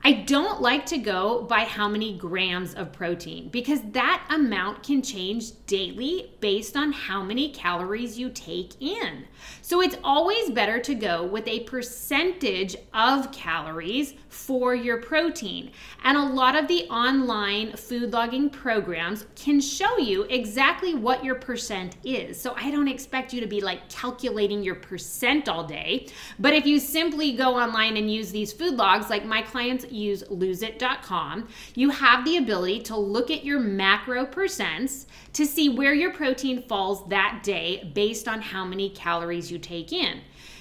I 0.05 0.13
don't 0.13 0.61
like 0.61 0.85
to 0.87 0.99
go 0.99 1.43
by 1.43 1.61
how 1.61 1.89
many 1.89 2.19
grams 2.19 2.75
of 2.75 2.93
protein 2.93 3.51
because 3.51 3.81
that 3.93 4.27
amount 4.31 4.83
can 4.83 5.01
change 5.01 5.53
daily 5.67 6.33
based 6.41 6.77
on 6.77 6.93
how 6.93 7.23
many 7.23 7.51
calories 7.51 8.19
you 8.19 8.29
take 8.31 8.73
in. 8.81 9.25
So 9.61 9.81
it's 9.81 9.97
always 10.03 10.51
better 10.51 10.81
to 10.81 10.95
go 10.97 11.25
with 11.25 11.47
a 11.47 11.61
percentage 11.61 12.75
of 12.93 13.31
calories 13.31 14.15
for 14.29 14.75
your 14.75 14.97
protein. 14.97 15.71
And 16.03 16.17
a 16.17 16.23
lot 16.23 16.57
of 16.57 16.67
the 16.67 16.85
online 16.89 17.77
food 17.77 18.13
logging 18.13 18.51
programs 18.51 19.27
can 19.37 19.61
show 19.61 19.99
you 19.99 20.25
exactly 20.25 20.95
what 20.95 21.23
your 21.23 21.37
percent 21.37 21.97
is. 22.03 22.41
So 22.41 22.55
I 22.57 22.71
don't 22.73 22.89
expect 22.89 23.33
you 23.33 23.41
to 23.41 23.47
be 23.47 23.61
like 23.61 23.89
calculating 23.89 24.65
your 24.65 24.75
percent 24.75 25.49
all 25.49 25.65
day. 25.65 26.09
But 26.41 26.55
if 26.55 26.67
you 26.67 26.81
simply 26.81 27.35
go 27.35 27.57
online 27.57 27.97
and 27.97 28.13
use 28.13 28.33
these 28.33 28.53
food 28.53 28.75
logs, 28.75 29.11
like 29.11 29.25
my 29.25 29.43
clients 29.43 29.85
use 29.93 30.23
loseit.com, 30.25 31.49
you 31.75 31.91
have 31.91 32.25
the 32.25 32.37
ability 32.37 32.81
to 32.83 32.97
look 32.97 33.31
at 33.31 33.45
your 33.45 33.61
macro 33.61 34.25
percents 34.27 35.07
to 35.33 35.47
see 35.47 35.69
where 35.69 35.95
your 35.95 36.13
protein 36.13 36.63
falls 36.63 37.09
that 37.09 37.43
day 37.43 37.91
based 37.95 38.29
on 38.29 38.41
how 38.41 38.65
many 38.65 38.91
calories 38.91 39.51
you 39.51 39.59
take 39.59 39.93
in. 39.93 40.21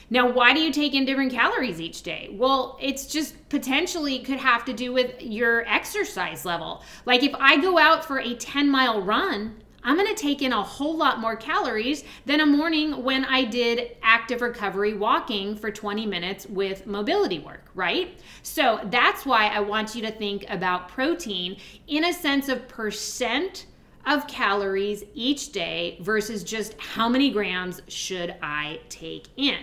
Now, 0.10 0.30
why 0.30 0.54
do 0.54 0.60
you 0.60 0.74
take 0.74 0.94
in 0.94 1.06
different 1.06 1.32
calories 1.32 1.80
each 1.80 2.04
day? 2.04 2.30
Well, 2.34 2.78
it's 2.82 3.06
just 3.06 3.48
potentially 3.48 4.20
could 4.20 4.40
have 4.40 4.66
to 4.66 4.74
do 4.74 4.92
with 4.92 5.22
your 5.22 5.66
exercise 5.68 6.44
level. 6.44 6.84
Like 7.06 7.24
if 7.24 7.34
I 7.36 7.62
go 7.62 7.80
out 7.80 8.04
for 8.04 8.20
a 8.20 8.36
10 8.36 8.70
mile 8.70 9.02
run, 9.02 9.56
I'm 9.84 9.96
going 9.96 10.08
to 10.08 10.22
take 10.22 10.42
in 10.42 10.54
a 10.54 10.62
whole 10.62 10.96
lot 10.96 11.20
more 11.20 11.36
calories 11.36 12.04
than 12.26 12.40
a 12.40 12.46
morning 12.46 13.04
when 13.04 13.26
I 13.26 13.46
did 13.46 13.98
active 14.04 14.42
recovery 14.42 14.94
walking 14.94 15.56
for 15.56 15.72
20 15.72 16.06
minutes 16.06 16.46
with 16.46 16.86
mobility 16.86 17.40
work, 17.40 17.66
right? 17.74 18.20
So 18.44 18.80
that's 18.86 19.26
why 19.26 19.48
I 19.48 19.60
want 19.60 19.96
you 19.96 20.02
to 20.04 20.12
think 20.12 20.46
about 20.50 20.90
protein 20.90 21.58
in 21.88 22.06
a 22.06 22.14
sense 22.14 22.48
of 22.48 22.68
percent 22.68 23.66
of 24.06 24.28
calories 24.28 25.04
each 25.14 25.52
day 25.52 25.98
versus 26.02 26.44
just 26.44 26.76
how 26.80 27.08
many 27.08 27.32
grams 27.32 27.82
should 27.88 28.36
I 28.42 28.80
take 28.90 29.28
in. 29.38 29.60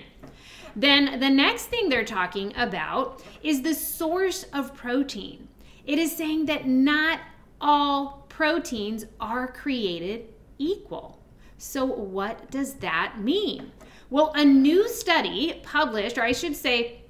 Then 0.77 1.19
the 1.19 1.31
next 1.31 1.67
thing 1.67 1.89
they're 1.89 2.05
talking 2.05 2.53
about 2.57 3.23
is 3.43 3.63
the 3.63 3.75
source 3.75 4.45
of 4.53 4.75
protein. 4.75 5.49
It 5.87 5.99
is 5.99 6.15
saying 6.15 6.47
that 6.47 6.67
not 6.67 7.21
all 7.61 8.18
proteins 8.39 9.05
are 9.19 9.49
created 9.49 10.25
equal. 10.59 11.21
So, 11.57 11.85
what 11.85 12.49
does 12.53 12.75
that 12.75 13.17
mean? 13.19 13.73
Well, 14.11 14.31
a 14.37 14.45
new 14.45 14.89
study 14.89 15.61
published, 15.65 16.19
or 16.19 16.23
I 16.23 16.31
should 16.31 16.55
say, 16.55 17.03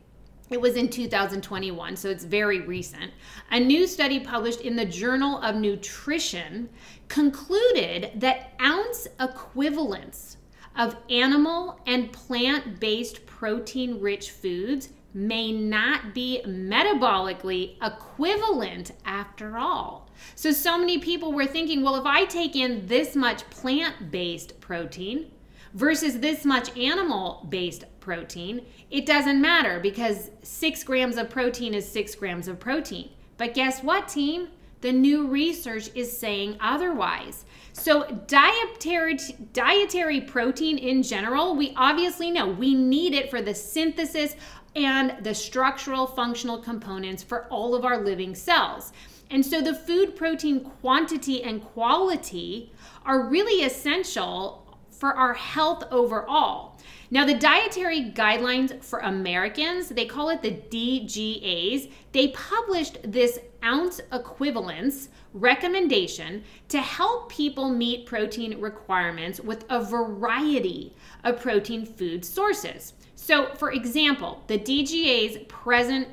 it 0.48 0.58
was 0.58 0.76
in 0.76 0.88
2021, 0.88 1.96
so 1.96 2.08
it's 2.08 2.24
very 2.24 2.62
recent. 2.62 3.12
A 3.50 3.60
new 3.60 3.86
study 3.86 4.20
published 4.20 4.62
in 4.62 4.74
the 4.74 4.86
Journal 4.86 5.36
of 5.42 5.56
Nutrition 5.56 6.70
concluded 7.08 8.12
that 8.14 8.54
ounce 8.62 9.06
equivalents 9.20 10.38
of 10.76 10.96
animal 11.10 11.78
and 11.86 12.10
plant 12.10 12.80
based 12.80 13.26
protein 13.26 14.00
rich 14.00 14.30
foods 14.30 14.88
may 15.12 15.52
not 15.52 16.14
be 16.14 16.40
metabolically 16.46 17.76
equivalent 17.82 18.92
after 19.04 19.58
all. 19.58 20.07
So, 20.34 20.52
so 20.52 20.78
many 20.78 20.98
people 20.98 21.32
were 21.32 21.46
thinking, 21.46 21.82
well, 21.82 21.96
if 21.96 22.06
I 22.06 22.24
take 22.24 22.56
in 22.56 22.86
this 22.86 23.16
much 23.16 23.48
plant 23.50 24.10
based 24.10 24.60
protein 24.60 25.30
versus 25.74 26.20
this 26.20 26.44
much 26.44 26.76
animal 26.76 27.46
based 27.48 27.84
protein, 28.00 28.64
it 28.90 29.06
doesn't 29.06 29.40
matter 29.40 29.80
because 29.80 30.30
six 30.42 30.82
grams 30.82 31.16
of 31.16 31.30
protein 31.30 31.74
is 31.74 31.86
six 31.86 32.14
grams 32.14 32.48
of 32.48 32.58
protein. 32.58 33.10
But 33.36 33.54
guess 33.54 33.82
what, 33.82 34.08
team? 34.08 34.48
The 34.80 34.92
new 34.92 35.26
research 35.26 35.90
is 35.94 36.16
saying 36.16 36.56
otherwise. 36.60 37.44
So, 37.72 38.04
dietary, 38.26 39.18
dietary 39.52 40.20
protein 40.20 40.78
in 40.78 41.02
general, 41.02 41.56
we 41.56 41.72
obviously 41.76 42.30
know 42.30 42.46
we 42.46 42.74
need 42.74 43.12
it 43.12 43.30
for 43.30 43.42
the 43.42 43.54
synthesis 43.54 44.36
and 44.76 45.24
the 45.24 45.34
structural 45.34 46.06
functional 46.06 46.58
components 46.58 47.22
for 47.22 47.46
all 47.46 47.74
of 47.74 47.84
our 47.84 47.98
living 47.98 48.34
cells. 48.34 48.92
And 49.30 49.44
so, 49.44 49.60
the 49.60 49.74
food 49.74 50.16
protein 50.16 50.60
quantity 50.60 51.42
and 51.42 51.62
quality 51.62 52.72
are 53.04 53.28
really 53.28 53.64
essential 53.64 54.78
for 54.90 55.14
our 55.14 55.34
health 55.34 55.84
overall. 55.90 56.76
Now, 57.10 57.24
the 57.24 57.34
dietary 57.34 58.10
guidelines 58.10 58.84
for 58.84 58.98
Americans, 58.98 59.88
they 59.88 60.04
call 60.04 60.28
it 60.28 60.42
the 60.42 60.50
DGAs, 60.50 61.90
they 62.12 62.28
published 62.28 62.98
this 63.04 63.38
ounce 63.64 64.00
equivalence 64.12 65.08
recommendation 65.32 66.42
to 66.68 66.80
help 66.80 67.30
people 67.30 67.70
meet 67.70 68.06
protein 68.06 68.60
requirements 68.60 69.40
with 69.40 69.64
a 69.70 69.82
variety 69.82 70.94
of 71.24 71.40
protein 71.40 71.86
food 71.86 72.24
sources. 72.24 72.94
So, 73.14 73.54
for 73.54 73.72
example, 73.72 74.42
the 74.46 74.58
DGAs 74.58 75.48
present 75.48 76.08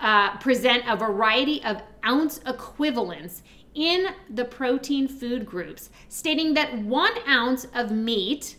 uh, 0.00 0.36
present 0.38 0.84
a 0.88 0.96
variety 0.96 1.62
of 1.64 1.82
ounce 2.04 2.40
equivalents 2.46 3.42
in 3.74 4.06
the 4.30 4.44
protein 4.44 5.08
food 5.08 5.44
groups, 5.44 5.90
stating 6.08 6.54
that 6.54 6.78
one 6.78 7.12
ounce 7.28 7.66
of 7.74 7.90
meat 7.90 8.56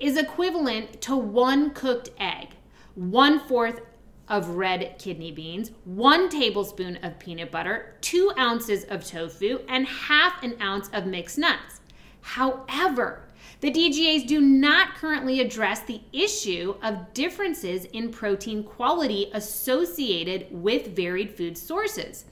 is 0.00 0.16
equivalent 0.16 1.00
to 1.02 1.16
one 1.16 1.70
cooked 1.70 2.10
egg, 2.18 2.48
one 2.94 3.38
fourth 3.40 3.80
of 4.28 4.50
red 4.50 4.96
kidney 4.98 5.30
beans, 5.30 5.70
one 5.84 6.28
tablespoon 6.28 6.96
of 7.02 7.18
peanut 7.18 7.50
butter, 7.50 7.96
two 8.00 8.32
ounces 8.38 8.84
of 8.84 9.06
tofu, 9.06 9.58
and 9.68 9.86
half 9.86 10.42
an 10.42 10.60
ounce 10.62 10.88
of 10.92 11.06
mixed 11.06 11.38
nuts. 11.38 11.80
However, 12.22 13.23
the 13.64 13.70
DGAs 13.70 14.26
do 14.26 14.42
not 14.42 14.94
currently 14.94 15.40
address 15.40 15.80
the 15.80 16.02
issue 16.12 16.74
of 16.82 17.14
differences 17.14 17.86
in 17.86 18.10
protein 18.10 18.62
quality 18.62 19.30
associated 19.32 20.46
with 20.50 20.94
varied 20.94 21.34
food 21.34 21.56
sources. 21.56 22.26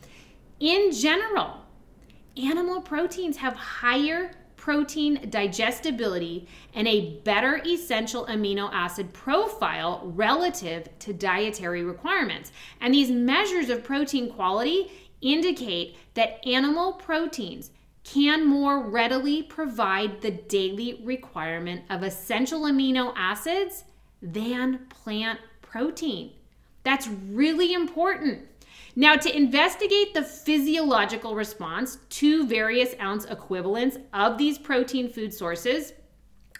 In 0.60 0.92
general, 0.92 1.62
animal 2.36 2.82
proteins 2.82 3.38
have 3.38 3.54
higher 3.54 4.32
protein 4.58 5.26
digestibility, 5.30 6.46
and 6.74 6.86
a 6.86 7.18
better 7.24 7.62
essential 7.66 8.26
amino 8.26 8.70
acid 8.70 9.10
profile 9.14 10.02
relative 10.14 10.86
to 10.98 11.14
dietary 11.14 11.82
requirements. 11.82 12.52
And 12.80 12.92
these 12.92 13.10
measures 13.10 13.70
of 13.70 13.82
protein 13.82 14.30
quality 14.30 14.92
indicate 15.22 15.96
that 16.12 16.46
animal 16.46 16.92
proteins 16.92 17.70
can 18.04 18.46
more 18.46 18.88
readily 18.88 19.42
provide 19.42 20.20
the 20.20 20.30
daily 20.30 21.00
requirement 21.04 21.82
of 21.90 22.02
essential 22.02 22.62
amino 22.62 23.12
acids 23.16 23.84
than 24.20 24.86
plant 24.88 25.38
protein. 25.60 26.32
That's 26.84 27.08
really 27.08 27.72
important 27.72 28.46
now, 28.94 29.16
to 29.16 29.34
investigate 29.34 30.12
the 30.12 30.22
physiological 30.22 31.34
response 31.34 31.96
to 32.10 32.46
various 32.46 32.94
ounce 33.00 33.24
equivalents 33.24 33.96
of 34.12 34.36
these 34.36 34.58
protein 34.58 35.08
food 35.08 35.32
sources, 35.32 35.94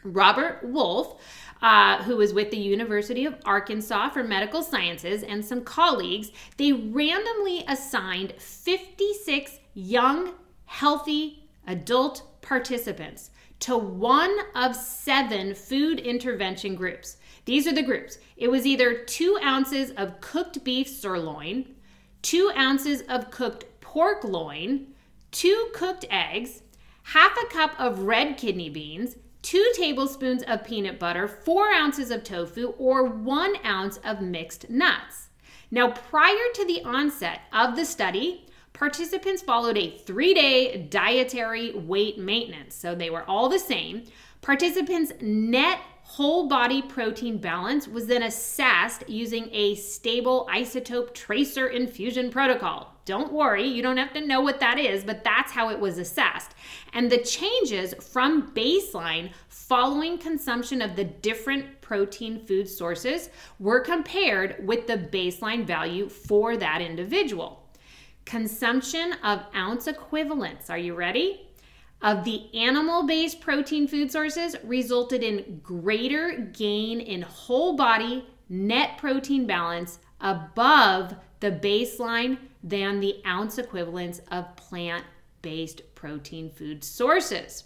Robert 0.03 0.61
Wolfe, 0.65 1.21
uh, 1.61 2.03
who 2.03 2.17
was 2.17 2.33
with 2.33 2.51
the 2.51 2.57
University 2.57 3.27
of 3.27 3.37
Arkansas 3.45 4.11
for 4.11 4.25
Medical 4.25 4.63
Sciences, 4.63 5.23
and 5.23 5.45
some 5.45 5.63
colleagues, 5.63 6.33
they 6.57 6.73
randomly 6.73 7.65
assigned 7.69 8.33
56 8.39 9.59
young 9.75 10.33
healthy 10.73 11.45
adult 11.67 12.23
participants 12.41 13.31
to 13.61 13.77
one 13.77 14.35
of 14.55 14.75
seven 14.75 15.55
food 15.55 16.01
intervention 16.01 16.75
groups. 16.75 17.19
These 17.45 17.69
are 17.69 17.75
the 17.75 17.83
groups. 17.83 18.19
It 18.39 18.51
was 18.51 18.67
either 18.67 19.05
two 19.05 19.39
ounces 19.45 19.91
of 19.93 20.21
cooked 20.23 20.65
beef 20.65 20.89
sirloin, 20.89 21.75
two 22.23 22.51
ounces 22.57 23.03
of 23.03 23.31
cooked 23.31 23.67
pork 23.83 24.25
loin, 24.25 24.95
two 25.31 25.69
cooked 25.75 26.07
eggs, 26.11 26.63
half 27.03 27.37
a 27.37 27.53
cup 27.53 27.79
of 27.79 28.05
red 28.05 28.39
kidney 28.39 28.71
beans, 28.71 29.17
two 29.43 29.73
tablespoons 29.77 30.43
of 30.45 30.65
peanut 30.65 30.99
butter, 30.99 31.29
four 31.29 31.71
ounces 31.71 32.11
of 32.11 32.25
tofu, 32.25 32.69
or 32.79 33.05
one 33.05 33.55
ounce 33.65 33.99
of 33.99 34.23
mixed 34.23 34.71
nuts. 34.71 35.29
Now, 35.71 35.91
prior 35.91 36.49
to 36.55 36.65
the 36.65 36.83
onset 36.83 37.43
of 37.53 37.77
the 37.77 37.85
study, 37.85 38.47
participants 38.73 39.43
followed 39.43 39.79
a 39.79 39.97
three 39.99 40.35
day 40.35 40.87
dietary 40.91 41.73
weight 41.73 42.19
maintenance. 42.19 42.75
So 42.75 42.95
they 42.95 43.11
were 43.11 43.25
all 43.29 43.49
the 43.49 43.59
same. 43.59 44.05
Participants' 44.41 45.13
net 45.21 45.79
whole 46.03 46.47
body 46.47 46.83
protein 46.83 47.39
balance 47.39 47.89
was 47.89 48.07
then 48.07 48.25
assessed 48.25 49.09
using 49.09 49.49
a 49.53 49.75
stable 49.77 50.47
isotope 50.53 51.15
tracer 51.15 51.69
infusion 51.69 52.31
protocol. 52.31 52.93
Don't 53.05 53.33
worry, 53.33 53.67
you 53.67 53.83
don't 53.83 53.97
have 53.97 54.13
to 54.13 54.27
know 54.27 54.41
what 54.41 54.61
that 54.61 54.79
is, 54.79 55.05
but 55.05 55.25
that's 55.25 55.53
how 55.53 55.71
it 55.71 55.81
was 55.81 55.99
assessed. 55.99 56.53
And 56.93 57.11
the 57.11 57.19
changes 57.19 57.95
from 57.95 58.53
baseline 58.53 59.31
following 59.49 60.19
consumption 60.19 60.83
of 60.83 60.97
the 60.97 61.05
different 61.05 61.81
protein 61.81 62.45
food 62.45 62.69
sources 62.69 63.31
were 63.59 63.81
compared 63.81 64.67
with 64.67 64.87
the 64.87 64.99
baseline 64.99 65.65
value 65.65 66.09
for 66.09 66.59
that 66.59 66.83
individual. 66.83 67.62
Consumption 68.25 69.15
of 69.25 69.43
ounce 69.55 69.87
equivalents, 69.87 70.71
are 70.71 70.79
you 70.79 70.95
ready? 70.95 71.49
of 72.03 72.25
the 72.25 72.53
animal 72.55 73.05
based 73.05 73.41
protein 73.41 73.87
food 73.87 74.11
sources 74.11 74.57
resulted 74.65 75.23
in 75.23 75.61
greater 75.63 76.51
gain 76.53 77.01
in 77.01 77.23
whole 77.23 77.77
body 77.77 78.27
net 78.49 78.99
protein 78.99 79.47
balance 79.47 79.99
above 80.21 81.15
the 81.41 81.51
baseline 81.51 82.37
than 82.63 83.01
the 83.01 83.23
ounce 83.27 83.59
equivalents 83.59 84.21
of 84.31 84.55
plant 84.57 85.05
based 85.43 85.83
protein 85.95 86.51
food 86.51 86.85
sources. 86.85 87.65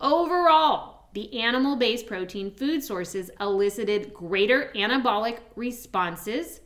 Overall, 0.00 1.08
the 1.12 1.40
animal 1.40 1.76
based 1.76 2.06
protein 2.06 2.50
food 2.50 2.82
sources 2.82 3.30
elicited 3.40 4.14
greater 4.14 4.72
anabolic 4.74 5.38
responses 5.54 6.60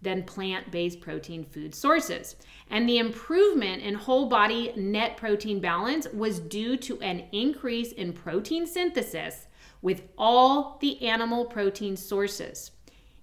than 0.00 0.22
plant 0.22 0.70
based 0.70 1.00
protein 1.00 1.44
food 1.44 1.74
sources. 1.74 2.36
And 2.70 2.88
the 2.88 2.98
improvement 2.98 3.82
in 3.82 3.94
whole 3.94 4.28
body 4.28 4.72
net 4.76 5.16
protein 5.16 5.60
balance 5.60 6.06
was 6.12 6.40
due 6.40 6.76
to 6.78 7.00
an 7.00 7.24
increase 7.32 7.92
in 7.92 8.12
protein 8.12 8.66
synthesis 8.66 9.46
with 9.80 10.02
all 10.18 10.78
the 10.80 11.02
animal 11.02 11.44
protein 11.46 11.96
sources. 11.96 12.72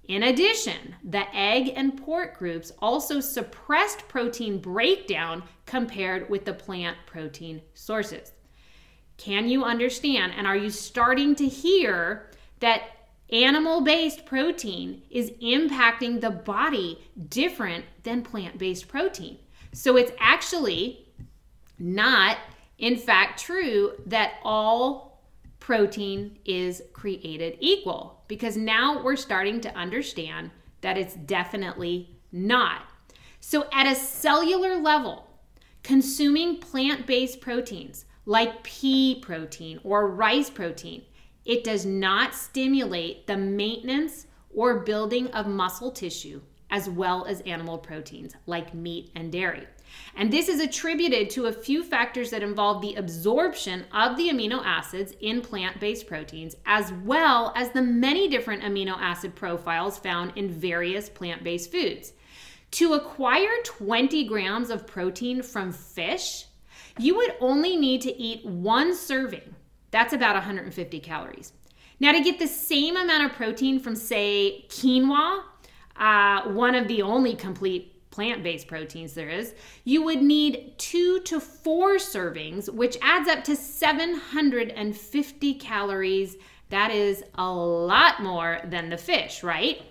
In 0.07 0.23
addition, 0.23 0.95
the 1.03 1.25
egg 1.35 1.73
and 1.75 1.97
pork 2.03 2.37
groups 2.37 2.71
also 2.79 3.19
suppressed 3.19 4.07
protein 4.07 4.59
breakdown 4.59 5.43
compared 5.65 6.29
with 6.29 6.45
the 6.45 6.53
plant 6.53 6.97
protein 7.07 7.61
sources. 7.73 8.31
Can 9.17 9.47
you 9.47 9.63
understand? 9.63 10.33
And 10.37 10.45
are 10.45 10.57
you 10.57 10.69
starting 10.69 11.35
to 11.35 11.47
hear 11.47 12.29
that 12.59 12.81
animal 13.31 13.81
based 13.81 14.25
protein 14.25 15.01
is 15.09 15.31
impacting 15.41 16.21
the 16.21 16.29
body 16.29 16.99
different 17.29 17.85
than 18.03 18.21
plant 18.21 18.57
based 18.57 18.87
protein. 18.87 19.37
So 19.73 19.97
it's 19.97 20.11
actually 20.19 21.07
not, 21.79 22.37
in 22.77 22.97
fact, 22.97 23.41
true 23.41 23.93
that 24.05 24.35
all 24.43 25.23
protein 25.59 26.37
is 26.45 26.81
created 26.93 27.57
equal 27.59 28.23
because 28.27 28.55
now 28.55 29.03
we're 29.03 29.15
starting 29.15 29.59
to 29.61 29.75
understand 29.75 30.51
that 30.81 30.97
it's 30.97 31.15
definitely 31.15 32.17
not. 32.31 32.83
So, 33.39 33.65
at 33.71 33.87
a 33.87 33.95
cellular 33.95 34.75
level, 34.75 35.27
consuming 35.83 36.57
plant 36.57 37.05
based 37.05 37.41
proteins 37.41 38.05
like 38.25 38.63
pea 38.63 39.19
protein 39.21 39.79
or 39.83 40.07
rice 40.07 40.49
protein 40.49 41.03
it 41.45 41.63
does 41.63 41.85
not 41.85 42.33
stimulate 42.33 43.27
the 43.27 43.37
maintenance 43.37 44.27
or 44.53 44.79
building 44.79 45.27
of 45.27 45.47
muscle 45.47 45.91
tissue 45.91 46.41
as 46.71 46.89
well 46.89 47.25
as 47.25 47.41
animal 47.41 47.77
proteins 47.77 48.35
like 48.47 48.73
meat 48.73 49.11
and 49.15 49.31
dairy. 49.31 49.67
And 50.15 50.33
this 50.33 50.49
is 50.49 50.59
attributed 50.59 51.29
to 51.31 51.45
a 51.45 51.53
few 51.53 51.83
factors 51.83 52.31
that 52.31 52.43
involve 52.43 52.81
the 52.81 52.95
absorption 52.95 53.85
of 53.93 54.17
the 54.17 54.29
amino 54.29 54.61
acids 54.65 55.13
in 55.21 55.41
plant 55.41 55.79
based 55.79 56.07
proteins, 56.07 56.55
as 56.65 56.91
well 57.03 57.53
as 57.55 57.69
the 57.69 57.81
many 57.81 58.27
different 58.27 58.63
amino 58.63 58.97
acid 58.99 59.35
profiles 59.35 59.99
found 59.99 60.33
in 60.35 60.49
various 60.49 61.07
plant 61.07 61.43
based 61.43 61.71
foods. 61.71 62.13
To 62.71 62.93
acquire 62.93 63.61
20 63.63 64.25
grams 64.25 64.69
of 64.69 64.87
protein 64.87 65.41
from 65.41 65.71
fish, 65.71 66.45
you 66.97 67.15
would 67.15 67.35
only 67.39 67.77
need 67.77 68.01
to 68.01 68.17
eat 68.17 68.45
one 68.45 68.95
serving 68.95 69.55
that's 69.95 70.11
about 70.11 70.35
150 70.35 70.99
calories. 70.99 71.53
Now, 72.01 72.11
to 72.11 72.19
get 72.19 72.37
the 72.37 72.47
same 72.47 72.97
amount 72.97 73.23
of 73.23 73.31
protein 73.31 73.79
from, 73.79 73.95
say, 73.95 74.65
quinoa, 74.67 75.43
uh, 75.95 76.49
one 76.49 76.75
of 76.75 76.89
the 76.89 77.01
only 77.01 77.33
complete 77.33 78.11
plant 78.11 78.43
based 78.43 78.67
proteins 78.67 79.13
there 79.13 79.29
is, 79.29 79.53
you 79.85 80.03
would 80.03 80.21
need 80.21 80.73
two 80.77 81.21
to 81.21 81.39
four 81.39 81.95
servings, 81.95 82.69
which 82.69 82.97
adds 83.01 83.29
up 83.29 83.45
to 83.45 83.55
750 83.55 85.53
calories. 85.53 86.35
That 86.71 86.91
is 86.91 87.23
a 87.35 87.49
lot 87.49 88.21
more 88.21 88.59
than 88.65 88.89
the 88.89 88.97
fish, 88.97 89.43
right? 89.43 89.81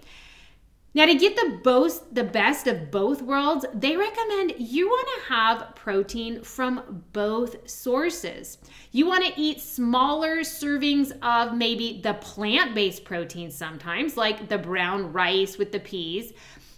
Now, 0.97 1.07
to 1.07 1.15
get 1.17 1.35
the 1.35 1.59
both 1.65 2.15
the 2.15 2.23
best 2.23 2.69
of 2.69 2.93
both 2.93 3.21
worlds, 3.21 3.67
they 3.75 3.97
recommend 3.97 4.55
you 4.59 4.87
want 4.87 5.09
to 5.09 5.33
have 5.35 5.75
protein 5.75 6.41
from 6.43 7.05
both 7.13 7.69
sources. 7.69 8.59
You 8.93 9.07
want 9.07 9.25
to 9.25 9.33
eat 9.37 9.61
smaller 9.61 10.43
servings 10.43 11.11
of 11.21 11.57
maybe 11.57 12.01
the 12.01 12.15
plant-based 12.15 13.05
protein 13.05 13.51
sometimes, 13.51 14.17
like 14.17 14.49
the 14.49 14.59
brown 14.59 15.13
rice 15.13 15.59
with 15.59 15.73
the 15.73 15.81
peas, 15.81 16.33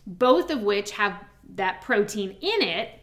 both 0.07 0.51
of 0.51 0.63
which 0.63 0.93
have 0.93 1.23
that 1.55 1.83
protein 1.83 2.31
in 2.41 2.63
it. 2.63 2.99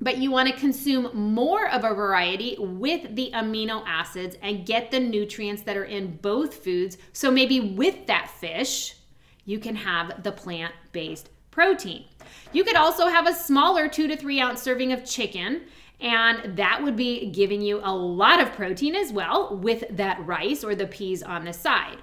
But 0.00 0.18
you 0.18 0.32
want 0.32 0.48
to 0.48 0.56
consume 0.56 1.10
more 1.14 1.68
of 1.68 1.84
a 1.84 1.94
variety 1.94 2.56
with 2.58 3.14
the 3.14 3.30
amino 3.32 3.84
acids 3.86 4.36
and 4.42 4.66
get 4.66 4.90
the 4.90 4.98
nutrients 4.98 5.62
that 5.62 5.76
are 5.76 5.84
in 5.84 6.16
both 6.16 6.64
foods. 6.64 6.98
So 7.12 7.30
maybe 7.30 7.60
with 7.60 8.08
that 8.08 8.28
fish, 8.28 8.96
you 9.44 9.58
can 9.58 9.76
have 9.76 10.22
the 10.22 10.32
plant 10.32 10.74
based 10.92 11.30
protein. 11.50 12.04
You 12.52 12.64
could 12.64 12.76
also 12.76 13.08
have 13.08 13.26
a 13.26 13.34
smaller 13.34 13.88
two 13.88 14.08
to 14.08 14.16
three 14.16 14.40
ounce 14.40 14.62
serving 14.62 14.92
of 14.92 15.04
chicken, 15.04 15.62
and 16.00 16.56
that 16.56 16.82
would 16.82 16.96
be 16.96 17.30
giving 17.30 17.62
you 17.62 17.80
a 17.82 17.94
lot 17.94 18.40
of 18.40 18.52
protein 18.52 18.94
as 18.94 19.12
well 19.12 19.56
with 19.56 19.84
that 19.90 20.24
rice 20.26 20.64
or 20.64 20.74
the 20.74 20.86
peas 20.86 21.22
on 21.22 21.44
the 21.44 21.52
side. 21.52 21.98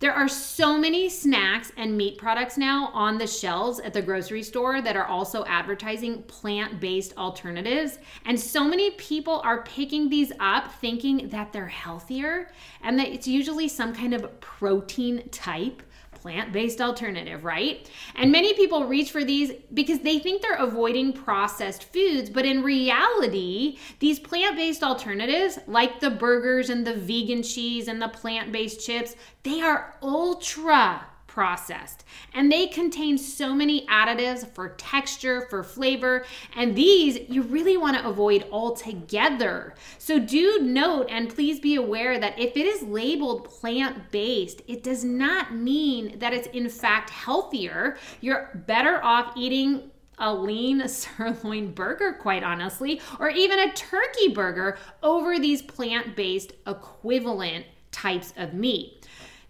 There 0.00 0.12
are 0.12 0.28
so 0.28 0.76
many 0.76 1.08
snacks 1.08 1.72
and 1.76 1.96
meat 1.96 2.18
products 2.18 2.58
now 2.58 2.90
on 2.92 3.16
the 3.16 3.26
shelves 3.26 3.80
at 3.80 3.94
the 3.94 4.02
grocery 4.02 4.42
store 4.42 4.82
that 4.82 4.96
are 4.96 5.06
also 5.06 5.44
advertising 5.46 6.24
plant 6.24 6.78
based 6.80 7.16
alternatives. 7.16 7.98
And 8.26 8.38
so 8.38 8.64
many 8.64 8.90
people 8.92 9.40
are 9.44 9.62
picking 9.62 10.10
these 10.10 10.32
up 10.40 10.72
thinking 10.72 11.28
that 11.30 11.52
they're 11.52 11.68
healthier 11.68 12.50
and 12.82 12.98
that 12.98 13.08
it's 13.08 13.26
usually 13.26 13.68
some 13.68 13.94
kind 13.94 14.12
of 14.12 14.40
protein 14.40 15.28
type 15.30 15.82
plant 16.24 16.54
based 16.54 16.80
alternative, 16.80 17.44
right? 17.44 17.86
And 18.14 18.32
many 18.32 18.54
people 18.54 18.86
reach 18.86 19.10
for 19.10 19.22
these 19.24 19.52
because 19.74 19.98
they 19.98 20.18
think 20.18 20.40
they're 20.40 20.54
avoiding 20.54 21.12
processed 21.12 21.84
foods, 21.92 22.30
but 22.30 22.46
in 22.46 22.62
reality, 22.62 23.76
these 23.98 24.18
plant 24.18 24.56
based 24.56 24.82
alternatives, 24.82 25.58
like 25.66 26.00
the 26.00 26.08
burgers 26.08 26.70
and 26.70 26.86
the 26.86 26.94
vegan 26.94 27.42
cheese 27.42 27.88
and 27.88 28.00
the 28.00 28.08
plant 28.08 28.52
based 28.52 28.86
chips, 28.86 29.16
they 29.42 29.60
are 29.60 29.96
ultra 30.00 31.04
processed. 31.34 32.04
And 32.32 32.50
they 32.50 32.68
contain 32.68 33.18
so 33.18 33.54
many 33.54 33.84
additives 33.88 34.48
for 34.54 34.68
texture, 34.70 35.48
for 35.50 35.64
flavor, 35.64 36.24
and 36.56 36.76
these 36.76 37.28
you 37.28 37.42
really 37.42 37.76
want 37.76 37.96
to 37.96 38.08
avoid 38.08 38.46
altogether. 38.52 39.74
So 39.98 40.20
do 40.20 40.60
note 40.62 41.08
and 41.10 41.28
please 41.28 41.58
be 41.58 41.74
aware 41.74 42.20
that 42.20 42.38
if 42.38 42.56
it 42.56 42.66
is 42.66 42.82
labeled 42.82 43.46
plant 43.46 44.12
based, 44.12 44.62
it 44.68 44.84
does 44.84 45.02
not 45.02 45.52
mean 45.52 46.20
that 46.20 46.32
it's 46.32 46.46
in 46.48 46.68
fact 46.68 47.10
healthier. 47.10 47.96
You're 48.20 48.50
better 48.66 49.02
off 49.02 49.36
eating 49.36 49.90
a 50.18 50.32
lean 50.32 50.86
sirloin 50.88 51.72
burger, 51.72 52.12
quite 52.12 52.44
honestly, 52.44 53.00
or 53.18 53.28
even 53.28 53.58
a 53.58 53.72
turkey 53.72 54.28
burger 54.28 54.78
over 55.02 55.40
these 55.40 55.62
plant 55.62 56.14
based 56.14 56.52
equivalent 56.64 57.66
types 57.90 58.32
of 58.36 58.54
meat. 58.54 59.03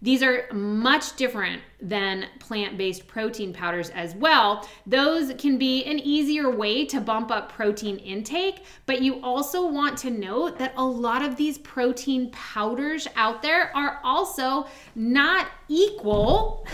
These 0.05 0.23
are 0.23 0.53
much 0.53 1.17
different 1.17 1.63
than 1.81 2.27
plant 2.39 2.77
based 2.77 3.07
protein 3.07 3.55
powders 3.55 3.89
as 3.89 4.15
well. 4.15 4.69
Those 4.87 5.33
can 5.39 5.57
be 5.57 5.83
an 5.87 5.99
easier 5.99 6.51
way 6.51 6.85
to 6.85 7.01
bump 7.01 7.31
up 7.31 7.51
protein 7.51 7.97
intake, 7.97 8.65
but 8.85 9.01
you 9.01 9.23
also 9.23 9.67
want 9.67 9.97
to 10.01 10.11
note 10.11 10.59
that 10.59 10.75
a 10.77 10.85
lot 10.85 11.25
of 11.25 11.37
these 11.37 11.57
protein 11.57 12.31
powders 12.33 13.09
out 13.17 13.41
there 13.41 13.75
are 13.75 14.01
also 14.05 14.67
not 14.95 15.47
equal 15.69 16.67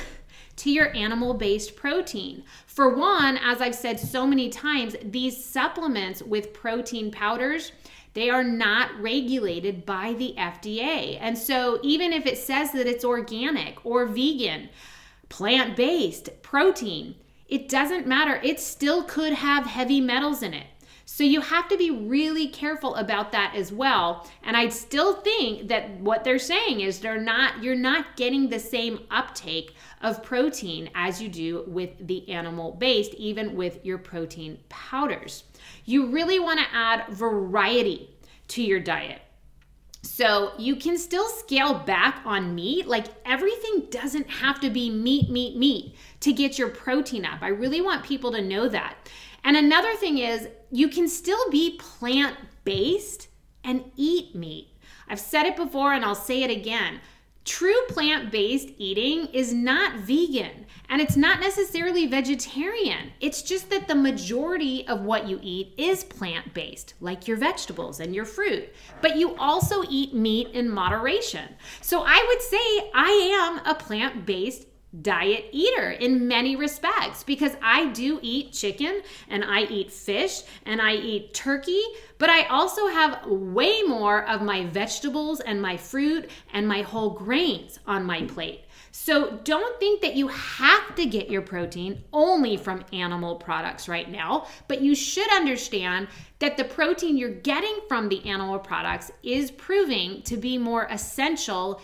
to 0.57 0.71
your 0.73 0.93
animal 0.97 1.33
based 1.33 1.77
protein. 1.77 2.43
For 2.67 2.97
one, 2.97 3.39
as 3.39 3.61
I've 3.61 3.77
said 3.77 4.01
so 4.01 4.27
many 4.27 4.49
times, 4.49 4.97
these 5.05 5.43
supplements 5.43 6.21
with 6.21 6.53
protein 6.53 7.13
powders. 7.13 7.71
They 8.15 8.29
are 8.29 8.45
not 8.45 9.01
regulated 9.01 9.87
by 9.87 10.15
the 10.15 10.35
FDA. 10.37 11.17
And 11.21 11.39
so, 11.39 11.79
even 11.83 12.13
if 12.13 12.27
it 12.27 12.39
says 12.39 12.73
that 12.73 12.87
it's 12.87 13.05
organic 13.05 13.85
or 13.87 14.07
vegan, 14.07 14.69
plant 15.29 15.77
based 15.77 16.43
protein, 16.43 17.15
it 17.49 17.69
doesn't 17.69 18.07
matter. 18.07 18.41
It 18.43 18.61
still 18.61 19.05
could 19.05 19.35
have 19.35 19.67
heavy 19.67 20.01
metals 20.01 20.43
in 20.43 20.55
it. 20.55 20.67
So 21.13 21.25
you 21.25 21.41
have 21.41 21.69
to 21.71 21.77
be 21.77 21.91
really 21.91 22.47
careful 22.47 22.95
about 22.95 23.33
that 23.33 23.57
as 23.57 23.73
well. 23.73 24.29
And 24.45 24.57
I 24.57 24.69
still 24.69 25.17
think 25.17 25.67
that 25.67 25.99
what 25.99 26.23
they're 26.23 26.39
saying 26.39 26.83
is 26.83 27.01
they're 27.01 27.21
not 27.21 27.65
you're 27.65 27.75
not 27.75 28.17
getting 28.17 28.49
the 28.49 28.61
same 28.61 29.01
uptake 29.11 29.75
of 30.03 30.23
protein 30.23 30.89
as 30.95 31.21
you 31.21 31.29
do 31.29 31.65
with 31.67 32.07
the 32.07 32.31
animal 32.31 32.71
based 32.71 33.13
even 33.15 33.57
with 33.57 33.85
your 33.85 33.99
protein 33.99 34.61
powders. 34.69 35.43
You 35.85 36.13
really 36.13 36.39
want 36.39 36.61
to 36.61 36.67
add 36.73 37.09
variety 37.09 38.15
to 38.47 38.63
your 38.63 38.81
diet. 38.81 39.21
So 40.03 40.53
you 40.59 40.77
can 40.77 40.97
still 40.97 41.29
scale 41.29 41.75
back 41.75 42.23
on 42.25 42.55
meat. 42.55 42.87
Like 42.87 43.07
everything 43.27 43.89
doesn't 43.91 44.31
have 44.31 44.61
to 44.61 44.71
be 44.71 44.89
meat, 44.91 45.29
meat, 45.29 45.57
meat 45.57 45.95
to 46.21 46.33
get 46.33 46.59
your 46.59 46.69
protein 46.69 47.25
up. 47.25 47.43
I 47.43 47.49
really 47.49 47.81
want 47.81 48.05
people 48.05 48.33
to 48.33 48.41
know 48.41 48.69
that. 48.69 48.97
And 49.45 49.57
another 49.57 49.95
thing 49.95 50.19
is, 50.19 50.49
you 50.71 50.89
can 50.89 51.09
still 51.09 51.51
be 51.51 51.77
plant 51.79 52.37
based 52.65 53.29
and 53.65 53.91
eat 53.97 54.35
meat. 54.35 54.69
I've 55.09 55.21
said 55.21 55.47
it 55.47 55.57
before 55.57 55.93
and 55.93 56.05
I'll 56.05 56.15
say 56.15 56.43
it 56.43 56.51
again. 56.51 57.01
True 57.45 57.87
plant 57.89 58.31
based 58.31 58.69
eating 58.79 59.27
is 59.33 59.53
not 59.53 60.01
vegan 60.01 60.67
and 60.89 61.01
it's 61.01 61.17
not 61.17 61.41
necessarily 61.41 62.07
vegetarian. 62.07 63.13
It's 63.21 63.43
just 63.43 63.71
that 63.71 63.89
the 63.89 63.95
majority 63.95 64.87
of 64.87 65.03
what 65.03 65.27
you 65.27 65.39
eat 65.43 65.73
is 65.79 66.05
plant 66.05 66.53
based, 66.53 66.95
like 67.01 67.27
your 67.27 67.37
vegetables 67.37 68.01
and 68.01 68.15
your 68.15 68.25
fruit. 68.25 68.69
But 69.01 69.17
you 69.17 69.37
also 69.37 69.83
eat 69.89 70.15
meat 70.15 70.49
in 70.49 70.69
moderation. 70.69 71.49
So 71.81 72.03
I 72.05 72.25
would 72.29 72.43
say 72.43 72.91
I 72.95 73.11
am 73.41 73.67
a 73.67 73.75
plant 73.75 74.27
based 74.27 74.67
diet 75.03 75.47
eater 75.53 75.91
in 75.91 76.27
many 76.27 76.57
respects 76.57 77.23
because 77.23 77.57
I 77.63 77.87
do 77.91 78.19
eat 78.23 78.53
chicken 78.53 79.03
and 79.29 79.45
I 79.45 79.63
eat 79.63 79.93
fish 79.93 80.43
and 80.67 80.83
I 80.83 80.95
eat 80.95 81.33
turkey, 81.33 81.83
but 82.19 82.29
I 82.29 82.45
also 82.47 82.89
have 82.89 83.27
way 83.27 83.83
more 83.83 84.27
of 84.29 84.43
my 84.43 84.67
vegetables 84.67 85.41
and 85.41 85.63
my 85.63 85.77
fruit 85.77 86.29
and 86.53 86.67
my 86.67 86.83
whole 86.83 87.11
grains 87.11 87.79
on 87.87 88.05
my 88.05 88.23
plate. 88.23 88.65
So 88.93 89.39
don't 89.45 89.79
think 89.79 90.03
that 90.03 90.17
you 90.17 90.27
have 90.29 90.97
to 90.97 91.07
get 91.07 91.31
your 91.31 91.43
protein 91.43 92.03
only 92.13 92.57
from 92.57 92.85
animal 92.93 93.37
products 93.37 93.89
right 93.89 94.11
now, 94.11 94.49
but 94.67 94.81
you 94.81 94.97
should 94.97 95.31
understand 95.31 96.09
that 96.41 96.57
the 96.57 96.65
protein 96.65 97.17
you're 97.17 97.31
getting 97.31 97.79
from 97.89 98.09
the 98.09 98.27
animal 98.29 98.59
products 98.59 99.13
is 99.23 99.53
proving 99.53 100.23
to 100.23 100.37
be 100.37 100.59
more 100.59 100.89
essential 100.91 101.81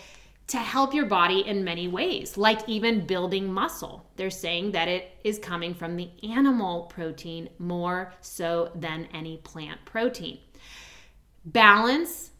to 0.49 0.59
help 0.59 0.95
your 0.95 1.07
body 1.07 1.41
in 1.47 1.65
many 1.65 1.89
ways, 1.89 2.37
like 2.37 2.69
even 2.69 3.07
building 3.07 3.53
muscle. 3.53 4.09
They're 4.17 4.31
saying 4.31 4.73
that 4.73 4.89
it 4.89 5.11
is 5.25 5.39
coming 5.39 5.75
from 5.75 5.97
the 5.97 6.11
animal 6.23 6.85
protein 6.85 7.49
more 7.59 8.13
so 8.21 8.71
than 8.75 9.09
any 9.13 9.39
plant 9.39 9.85
protein. 9.85 10.39
Balance, 11.45 12.31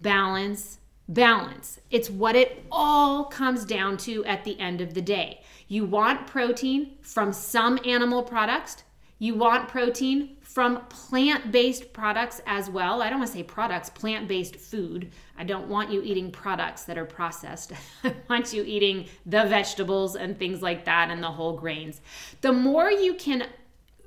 balance, 0.00 0.78
balance. 1.08 1.80
It's 1.90 2.10
what 2.10 2.36
it 2.36 2.64
all 2.70 3.24
comes 3.24 3.64
down 3.64 3.96
to 3.98 4.24
at 4.24 4.44
the 4.44 4.58
end 4.60 4.80
of 4.80 4.94
the 4.94 5.02
day. 5.02 5.40
You 5.66 5.84
want 5.84 6.26
protein 6.26 6.98
from 7.02 7.32
some 7.32 7.78
animal 7.84 8.22
products, 8.22 8.84
you 9.18 9.34
want 9.34 9.68
protein 9.68 10.35
from 10.56 10.80
plant 10.86 11.52
based 11.52 11.92
products 11.92 12.40
as 12.46 12.70
well. 12.70 13.02
I 13.02 13.10
don't 13.10 13.18
want 13.18 13.30
to 13.30 13.36
say 13.36 13.42
products, 13.42 13.90
plant 13.90 14.26
based 14.26 14.56
food. 14.56 15.10
I 15.36 15.44
don't 15.44 15.68
want 15.68 15.92
you 15.92 16.00
eating 16.00 16.32
products 16.32 16.84
that 16.84 16.96
are 16.96 17.04
processed. 17.04 17.74
I 18.04 18.14
want 18.30 18.54
you 18.54 18.64
eating 18.64 19.04
the 19.26 19.44
vegetables 19.44 20.16
and 20.16 20.38
things 20.38 20.62
like 20.62 20.86
that 20.86 21.10
and 21.10 21.22
the 21.22 21.30
whole 21.30 21.58
grains. 21.58 22.00
The 22.40 22.54
more 22.54 22.90
you 22.90 23.12
can 23.16 23.48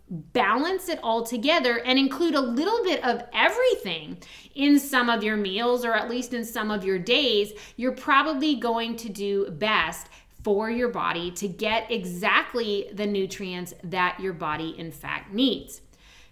balance 0.09 0.89
it 0.89 0.99
all 1.03 1.23
together 1.23 1.81
and 1.85 1.99
include 1.99 2.33
a 2.33 2.41
little 2.41 2.83
bit 2.83 3.05
of 3.05 3.21
everything 3.31 4.17
in 4.55 4.79
some 4.79 5.07
of 5.07 5.23
your 5.23 5.38
meals 5.38 5.85
or 5.85 5.93
at 5.93 6.09
least 6.09 6.33
in 6.33 6.43
some 6.43 6.71
of 6.71 6.83
your 6.83 6.97
days, 6.97 7.53
you're 7.75 7.91
probably 7.91 8.55
going 8.55 8.95
to 8.95 9.09
do 9.09 9.51
best 9.51 10.07
for 10.43 10.71
your 10.71 10.89
body 10.89 11.29
to 11.29 11.47
get 11.47 11.91
exactly 11.91 12.89
the 12.93 13.05
nutrients 13.05 13.75
that 13.83 14.19
your 14.19 14.33
body 14.33 14.73
in 14.79 14.91
fact 14.91 15.31
needs. 15.31 15.81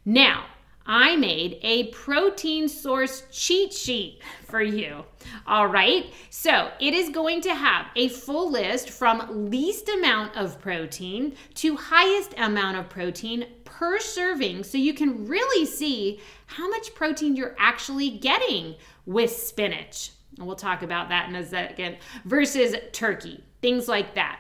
Now, 0.08 0.46
I 0.86 1.18
made 1.18 1.60
a 1.64 1.88
protein 1.88 2.70
source 2.70 3.24
cheat 3.30 3.74
sheet 3.74 4.22
for 4.46 4.62
you. 4.62 5.04
All 5.46 5.68
right. 5.68 6.06
So 6.30 6.72
it 6.80 6.94
is 6.94 7.10
going 7.10 7.42
to 7.42 7.54
have 7.54 7.88
a 7.98 8.08
full 8.08 8.50
list 8.50 8.90
from 8.90 9.50
least 9.52 9.90
amount 9.90 10.38
of 10.38 10.62
protein 10.62 11.36
to 11.56 11.76
highest 11.76 12.34
amount 12.38 12.78
of 12.78 12.88
protein 12.88 13.48
per 13.66 14.00
serving. 14.00 14.64
So 14.64 14.78
you 14.78 14.94
can 14.94 15.28
really 15.28 15.66
see 15.66 16.22
how 16.46 16.70
much 16.70 16.96
protein 16.96 17.36
you're 17.36 17.58
actually 17.60 18.12
getting 18.12 18.76
with 19.06 19.32
spinach. 19.32 20.12
And 20.38 20.48
we'll 20.48 20.56
talk 20.56 20.84
about 20.84 21.10
that 21.10 21.28
in 21.28 21.36
a 21.36 21.46
second, 21.46 21.98
versus 22.24 22.78
turkey, 22.94 23.44
things 23.62 23.90
like 23.90 24.16
that. 24.16 24.40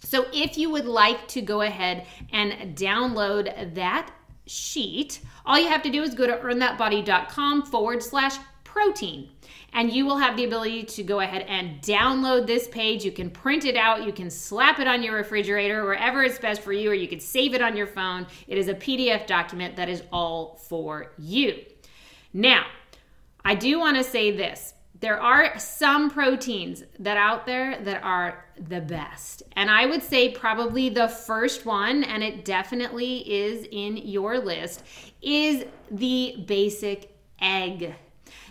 So 0.00 0.26
if 0.32 0.58
you 0.58 0.70
would 0.70 0.86
like 0.86 1.28
to 1.28 1.40
go 1.40 1.60
ahead 1.60 2.06
and 2.32 2.76
download 2.76 3.74
that 3.74 4.10
sheet, 4.48 5.20
all 5.46 5.58
you 5.58 5.68
have 5.68 5.82
to 5.82 5.90
do 5.90 6.02
is 6.02 6.14
go 6.14 6.26
to 6.26 6.36
earnthatbody.com 6.36 7.62
forward 7.66 8.02
slash 8.02 8.36
protein. 8.64 9.28
And 9.72 9.92
you 9.92 10.06
will 10.06 10.16
have 10.16 10.36
the 10.36 10.44
ability 10.44 10.84
to 10.84 11.02
go 11.02 11.20
ahead 11.20 11.42
and 11.42 11.80
download 11.82 12.46
this 12.46 12.66
page. 12.68 13.04
You 13.04 13.12
can 13.12 13.30
print 13.30 13.64
it 13.64 13.76
out, 13.76 14.04
you 14.04 14.12
can 14.12 14.30
slap 14.30 14.80
it 14.80 14.86
on 14.86 15.02
your 15.02 15.14
refrigerator, 15.14 15.84
wherever 15.84 16.22
it's 16.22 16.38
best 16.38 16.62
for 16.62 16.72
you, 16.72 16.90
or 16.90 16.94
you 16.94 17.06
can 17.08 17.20
save 17.20 17.54
it 17.54 17.60
on 17.60 17.76
your 17.76 17.86
phone. 17.86 18.26
It 18.46 18.56
is 18.56 18.68
a 18.68 18.74
PDF 18.74 19.26
document 19.26 19.76
that 19.76 19.88
is 19.88 20.02
all 20.10 20.56
for 20.68 21.12
you. 21.18 21.64
Now, 22.32 22.66
I 23.44 23.54
do 23.54 23.78
want 23.78 23.96
to 23.96 24.04
say 24.04 24.36
this 24.36 24.74
there 25.00 25.20
are 25.20 25.56
some 25.58 26.10
proteins 26.10 26.82
that 26.98 27.16
out 27.16 27.46
there 27.46 27.80
that 27.84 28.02
are 28.02 28.44
the 28.68 28.80
best. 28.80 29.44
And 29.52 29.70
I 29.70 29.86
would 29.86 30.02
say 30.02 30.30
probably 30.30 30.88
the 30.88 31.08
first 31.08 31.64
one, 31.64 32.02
and 32.04 32.22
it 32.22 32.44
definitely 32.44 33.18
is 33.30 33.66
in 33.70 33.96
your 33.96 34.38
list, 34.38 34.82
is 35.22 35.64
the 35.90 36.44
basic 36.46 37.14
egg. 37.40 37.94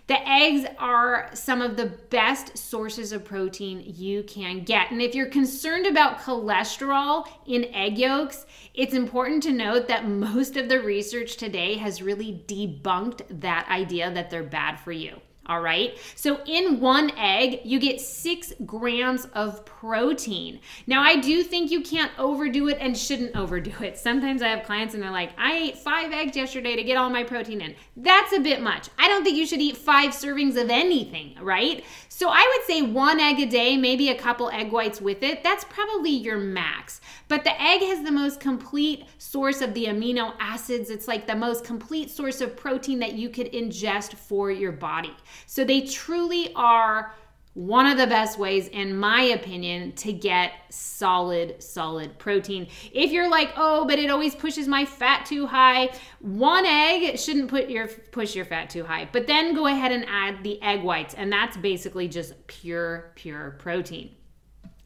The 0.07 0.25
eggs 0.25 0.65
are 0.79 1.29
some 1.33 1.61
of 1.61 1.75
the 1.75 1.87
best 2.09 2.57
sources 2.57 3.11
of 3.11 3.25
protein 3.25 3.83
you 3.85 4.23
can 4.23 4.63
get. 4.63 4.89
And 4.89 5.01
if 5.01 5.13
you're 5.13 5.27
concerned 5.27 5.85
about 5.85 6.19
cholesterol 6.19 7.27
in 7.45 7.65
egg 7.73 7.97
yolks, 7.97 8.45
it's 8.73 8.93
important 8.93 9.43
to 9.43 9.51
note 9.51 9.89
that 9.89 10.07
most 10.07 10.55
of 10.55 10.69
the 10.69 10.79
research 10.79 11.35
today 11.35 11.75
has 11.75 12.01
really 12.01 12.41
debunked 12.47 13.41
that 13.41 13.67
idea 13.69 14.09
that 14.09 14.29
they're 14.29 14.43
bad 14.43 14.79
for 14.79 14.93
you. 14.93 15.19
All 15.47 15.61
right. 15.61 15.97
So 16.15 16.41
in 16.45 16.79
one 16.79 17.11
egg, 17.17 17.61
you 17.63 17.79
get 17.79 18.01
six 18.01 18.53
grams 18.65 19.25
of 19.33 19.65
protein. 19.65 20.59
Now, 20.87 21.01
I 21.01 21.15
do 21.17 21.41
think 21.41 21.71
you 21.71 21.81
can't 21.81 22.11
overdo 22.19 22.67
it 22.67 22.77
and 22.81 22.97
shouldn't 22.97 23.35
overdo 23.35 23.71
it. 23.83 23.97
Sometimes 23.97 24.41
I 24.41 24.49
have 24.49 24.65
clients 24.65 24.93
and 24.93 25.01
they're 25.01 25.11
like, 25.11 25.31
I 25.37 25.53
ate 25.53 25.77
five 25.77 26.11
eggs 26.11 26.35
yesterday 26.35 26.75
to 26.75 26.83
get 26.83 26.97
all 26.97 27.09
my 27.09 27.23
protein 27.23 27.61
in. 27.61 27.75
That's 27.95 28.33
a 28.33 28.39
bit 28.39 28.61
much. 28.61 28.89
I 28.99 29.07
don't 29.07 29.23
think 29.23 29.37
you 29.37 29.45
should 29.45 29.61
eat 29.61 29.77
five 29.77 30.11
servings 30.11 30.61
of 30.61 30.69
anything, 30.69 31.35
right? 31.41 31.83
So 32.09 32.29
I 32.29 32.57
would 32.57 32.65
say 32.65 32.81
one 32.81 33.19
egg 33.19 33.39
a 33.39 33.45
day, 33.45 33.77
maybe 33.77 34.09
a 34.09 34.15
couple 34.15 34.49
egg 34.49 34.71
whites 34.71 34.99
with 34.99 35.23
it. 35.23 35.43
That's 35.43 35.63
probably 35.65 36.11
your 36.11 36.37
max. 36.37 36.99
But 37.27 37.43
the 37.43 37.61
egg 37.61 37.81
has 37.81 38.03
the 38.03 38.11
most 38.11 38.39
complete 38.39 39.05
source 39.17 39.61
of 39.61 39.73
the 39.73 39.85
amino 39.85 40.33
acids. 40.39 40.89
It's 40.89 41.07
like 41.07 41.27
the 41.27 41.35
most 41.35 41.63
complete 41.63 42.09
source 42.09 42.41
of 42.41 42.55
protein 42.55 42.99
that 42.99 43.13
you 43.13 43.29
could 43.29 43.51
ingest 43.53 44.15
for 44.15 44.49
your 44.49 44.71
body. 44.71 45.15
So 45.45 45.63
they 45.63 45.81
truly 45.81 46.53
are 46.55 47.13
one 47.57 47.87
of 47.87 47.97
the 47.97 48.05
best 48.05 48.37
ways, 48.37 48.67
in 48.67 48.95
my 48.95 49.21
opinion, 49.23 49.91
to 49.93 50.13
get 50.13 50.51
solid, 50.69 51.61
solid 51.61 52.19
protein. 52.19 52.67
If 52.93 53.11
you're 53.11 53.31
like, 53.31 53.51
oh, 53.57 53.83
but 53.85 53.97
it 53.97 54.11
always 54.11 54.35
pushes 54.35 54.67
my 54.67 54.85
fat 54.85 55.25
too 55.25 55.47
high, 55.47 55.89
one 56.19 56.67
egg 56.67 57.17
shouldn't 57.17 57.49
put 57.49 57.67
your 57.67 57.87
push 57.87 58.35
your 58.35 58.45
fat 58.45 58.69
too 58.69 58.83
high. 58.83 59.09
But 59.11 59.25
then 59.25 59.55
go 59.55 59.65
ahead 59.65 59.91
and 59.91 60.05
add 60.07 60.43
the 60.43 60.61
egg 60.61 60.83
whites, 60.83 61.15
and 61.15 61.31
that's 61.31 61.57
basically 61.57 62.07
just 62.07 62.35
pure, 62.45 63.11
pure 63.15 63.55
protein. 63.57 64.11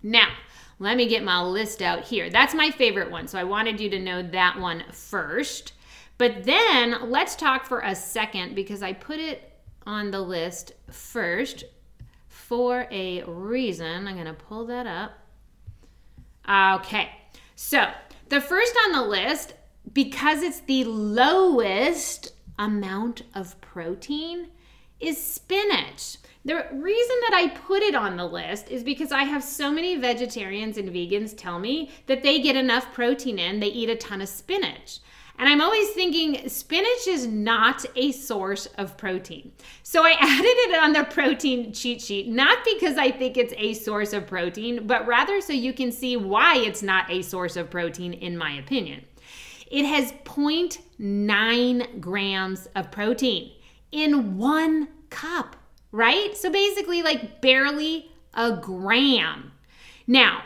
Now, 0.01 0.29
let 0.79 0.95
me 0.95 1.09
get 1.09 1.25
my 1.25 1.41
list 1.41 1.81
out 1.81 2.05
here. 2.05 2.29
That's 2.29 2.55
my 2.55 2.71
favorite 2.71 3.11
one. 3.11 3.27
So 3.27 3.37
I 3.37 3.43
wanted 3.43 3.81
you 3.81 3.89
to 3.89 3.99
know 3.99 4.23
that 4.23 4.57
one 4.57 4.85
first. 4.93 5.73
But 6.17 6.45
then 6.45 7.09
let's 7.11 7.35
talk 7.35 7.65
for 7.65 7.81
a 7.81 7.95
second 7.95 8.55
because 8.55 8.81
I 8.81 8.93
put 8.93 9.19
it 9.19 9.50
on 9.85 10.11
the 10.11 10.21
list 10.21 10.73
first 10.89 11.63
for 12.27 12.87
a 12.91 13.23
reason. 13.23 14.07
I'm 14.07 14.15
going 14.15 14.25
to 14.25 14.33
pull 14.33 14.65
that 14.67 14.87
up. 14.87 15.13
Okay. 16.83 17.09
So 17.55 17.89
the 18.29 18.41
first 18.41 18.75
on 18.85 18.93
the 18.93 19.03
list, 19.03 19.53
because 19.93 20.41
it's 20.41 20.61
the 20.61 20.83
lowest 20.83 22.33
amount 22.57 23.23
of 23.33 23.59
protein, 23.61 24.49
is 24.99 25.21
spinach. 25.21 26.17
The 26.43 26.65
reason 26.71 27.15
that 27.21 27.33
I 27.35 27.49
put 27.49 27.83
it 27.83 27.93
on 27.93 28.17
the 28.17 28.25
list 28.25 28.69
is 28.69 28.83
because 28.83 29.11
I 29.11 29.23
have 29.23 29.43
so 29.43 29.71
many 29.71 29.95
vegetarians 29.95 30.77
and 30.77 30.89
vegans 30.89 31.37
tell 31.37 31.59
me 31.59 31.91
that 32.07 32.23
they 32.23 32.41
get 32.41 32.55
enough 32.55 32.91
protein 32.93 33.37
in, 33.37 33.59
they 33.59 33.67
eat 33.67 33.89
a 33.89 33.95
ton 33.95 34.21
of 34.21 34.29
spinach. 34.29 34.99
And 35.41 35.49
I'm 35.49 35.59
always 35.59 35.89
thinking 35.89 36.47
spinach 36.47 37.07
is 37.07 37.25
not 37.25 37.83
a 37.95 38.11
source 38.11 38.67
of 38.77 38.95
protein. 38.95 39.51
So 39.81 40.05
I 40.05 40.11
added 40.19 40.45
it 40.45 40.79
on 40.79 40.93
the 40.93 41.03
protein 41.05 41.73
cheat 41.73 41.99
sheet, 41.99 42.27
not 42.27 42.59
because 42.63 42.95
I 42.95 43.09
think 43.09 43.37
it's 43.37 43.55
a 43.57 43.73
source 43.73 44.13
of 44.13 44.27
protein, 44.27 44.85
but 44.85 45.07
rather 45.07 45.41
so 45.41 45.51
you 45.51 45.73
can 45.73 45.91
see 45.91 46.15
why 46.15 46.57
it's 46.57 46.83
not 46.83 47.09
a 47.09 47.23
source 47.23 47.55
of 47.55 47.71
protein, 47.71 48.13
in 48.13 48.37
my 48.37 48.51
opinion. 48.51 49.03
It 49.71 49.85
has 49.85 50.11
0.9 50.25 51.99
grams 51.99 52.67
of 52.75 52.91
protein 52.91 53.53
in 53.91 54.37
one 54.37 54.89
cup, 55.09 55.55
right? 55.91 56.37
So 56.37 56.51
basically, 56.51 57.01
like 57.01 57.41
barely 57.41 58.11
a 58.35 58.57
gram. 58.57 59.53
Now, 60.05 60.43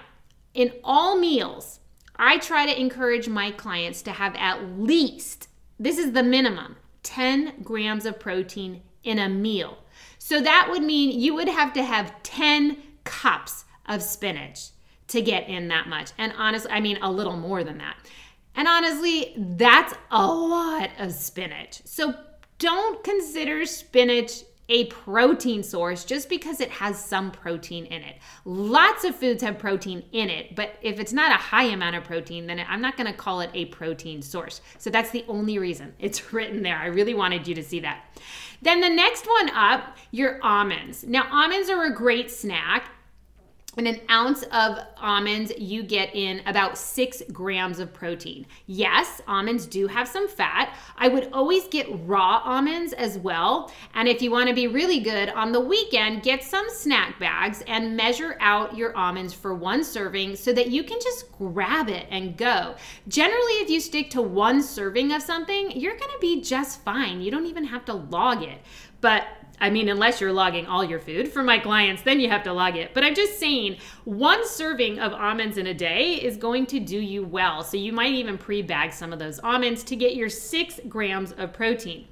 in 0.53 0.71
all 0.85 1.19
meals, 1.19 1.81
I 2.17 2.37
try 2.37 2.65
to 2.65 2.79
encourage 2.79 3.27
my 3.27 3.51
clients 3.51 4.01
to 4.03 4.11
have 4.11 4.35
at 4.35 4.79
least, 4.79 5.49
this 5.79 5.97
is 5.97 6.13
the 6.13 6.23
minimum, 6.23 6.77
10 7.03 7.61
grams 7.63 8.05
of 8.05 8.19
protein 8.19 8.81
in 9.03 9.19
a 9.19 9.29
meal. 9.29 9.77
So 10.17 10.41
that 10.41 10.67
would 10.69 10.83
mean 10.83 11.19
you 11.19 11.35
would 11.35 11.47
have 11.47 11.73
to 11.73 11.83
have 11.83 12.23
10 12.23 12.77
cups 13.03 13.65
of 13.85 14.01
spinach 14.01 14.69
to 15.07 15.21
get 15.21 15.47
in 15.47 15.67
that 15.67 15.87
much. 15.87 16.11
And 16.17 16.33
honestly, 16.37 16.71
I 16.71 16.79
mean, 16.79 16.97
a 17.01 17.11
little 17.11 17.37
more 17.37 17.63
than 17.63 17.77
that. 17.77 17.97
And 18.55 18.67
honestly, 18.67 19.33
that's 19.37 19.93
a 20.09 20.25
lot 20.25 20.89
of 20.97 21.11
spinach. 21.11 21.81
So 21.85 22.15
don't 22.57 23.03
consider 23.03 23.65
spinach 23.65 24.43
a 24.67 24.85
protein 24.85 25.61
source 25.63 26.03
just 26.03 26.27
because 26.27 26.59
it 26.59 26.69
has 26.69 27.03
some 27.03 27.31
protein 27.31 27.85
in 27.85 28.01
it. 28.01 28.17
Lots 28.45 29.03
of 29.03 29.15
foods 29.15 29.43
have 29.43 29.59
protein 29.59 30.03
in 30.11 30.29
it, 30.29 30.55
but 30.55 30.77
if 30.81 30.99
it's 30.99 31.13
not 31.13 31.31
a 31.31 31.35
high 31.35 31.65
amount 31.65 31.95
of 31.95 32.03
protein, 32.03 32.47
then 32.47 32.63
I'm 32.67 32.81
not 32.81 32.97
going 32.97 33.07
to 33.07 33.17
call 33.17 33.41
it 33.41 33.51
a 33.53 33.65
protein 33.65 34.21
source. 34.21 34.61
So 34.77 34.89
that's 34.89 35.11
the 35.11 35.25
only 35.27 35.59
reason 35.59 35.93
it's 35.99 36.33
written 36.33 36.63
there. 36.63 36.77
I 36.77 36.87
really 36.87 37.13
wanted 37.13 37.47
you 37.47 37.55
to 37.55 37.63
see 37.63 37.79
that. 37.81 38.05
Then 38.61 38.81
the 38.81 38.89
next 38.89 39.27
one 39.27 39.49
up, 39.51 39.97
your 40.11 40.39
almonds. 40.41 41.03
Now, 41.03 41.27
almonds 41.31 41.69
are 41.69 41.85
a 41.85 41.93
great 41.93 42.31
snack 42.31 42.89
in 43.77 43.87
an 43.87 44.01
ounce 44.09 44.43
of 44.51 44.79
almonds, 44.97 45.51
you 45.57 45.83
get 45.83 46.15
in 46.15 46.41
about 46.45 46.77
six 46.77 47.21
grams 47.31 47.79
of 47.79 47.93
protein. 47.93 48.45
Yes, 48.67 49.21
almonds 49.27 49.65
do 49.65 49.87
have 49.87 50.07
some 50.07 50.27
fat. 50.27 50.75
I 50.97 51.07
would 51.07 51.29
always 51.33 51.67
get 51.67 51.87
raw 52.05 52.41
almonds 52.43 52.93
as 52.93 53.17
well. 53.17 53.71
And 53.93 54.07
if 54.07 54.21
you 54.21 54.31
want 54.31 54.49
to 54.49 54.55
be 54.55 54.67
really 54.67 54.99
good 54.99 55.29
on 55.29 55.51
the 55.51 55.59
weekend, 55.59 56.23
get 56.23 56.43
some 56.43 56.65
snack 56.69 57.19
bags 57.19 57.63
and 57.67 57.95
measure 57.95 58.37
out 58.39 58.75
your 58.77 58.95
almonds 58.95 59.33
for 59.33 59.53
one 59.53 59.83
serving 59.83 60.35
so 60.35 60.53
that 60.53 60.67
you 60.67 60.83
can 60.83 60.99
just 61.01 61.31
grab 61.31 61.89
it 61.89 62.07
and 62.09 62.37
go. 62.37 62.75
Generally, 63.07 63.53
if 63.55 63.69
you 63.69 63.79
stick 63.79 64.09
to 64.11 64.21
one 64.21 64.61
serving 64.61 65.11
of 65.11 65.21
something, 65.21 65.71
you're 65.71 65.97
going 65.97 66.11
to 66.11 66.19
be 66.21 66.41
just 66.41 66.81
fine. 66.83 67.21
You 67.21 67.31
don't 67.31 67.45
even 67.45 67.65
have 67.65 67.85
to 67.85 67.93
log 67.93 68.43
it. 68.43 68.59
But 69.01 69.25
I 69.59 69.69
mean, 69.69 69.89
unless 69.89 70.19
you're 70.19 70.33
logging 70.33 70.65
all 70.65 70.83
your 70.83 70.99
food 70.99 71.31
for 71.31 71.41
my 71.41 71.59
clients, 71.59 72.01
then 72.01 72.19
you 72.19 72.29
have 72.29 72.43
to 72.43 72.53
log 72.53 72.75
it. 72.75 72.93
But 72.93 73.03
I'm 73.03 73.15
just 73.15 73.39
saying, 73.39 73.77
one 74.03 74.47
serving 74.47 74.99
of 74.99 75.13
almonds 75.13 75.57
in 75.57 75.67
a 75.67 75.73
day 75.73 76.15
is 76.15 76.37
going 76.37 76.65
to 76.67 76.79
do 76.79 76.99
you 76.99 77.23
well. 77.23 77.63
So 77.63 77.77
you 77.77 77.93
might 77.93 78.13
even 78.13 78.37
pre 78.37 78.61
bag 78.61 78.93
some 78.93 79.13
of 79.13 79.19
those 79.19 79.39
almonds 79.39 79.83
to 79.85 79.95
get 79.95 80.15
your 80.15 80.29
six 80.29 80.79
grams 80.89 81.31
of 81.33 81.53
protein. 81.53 82.07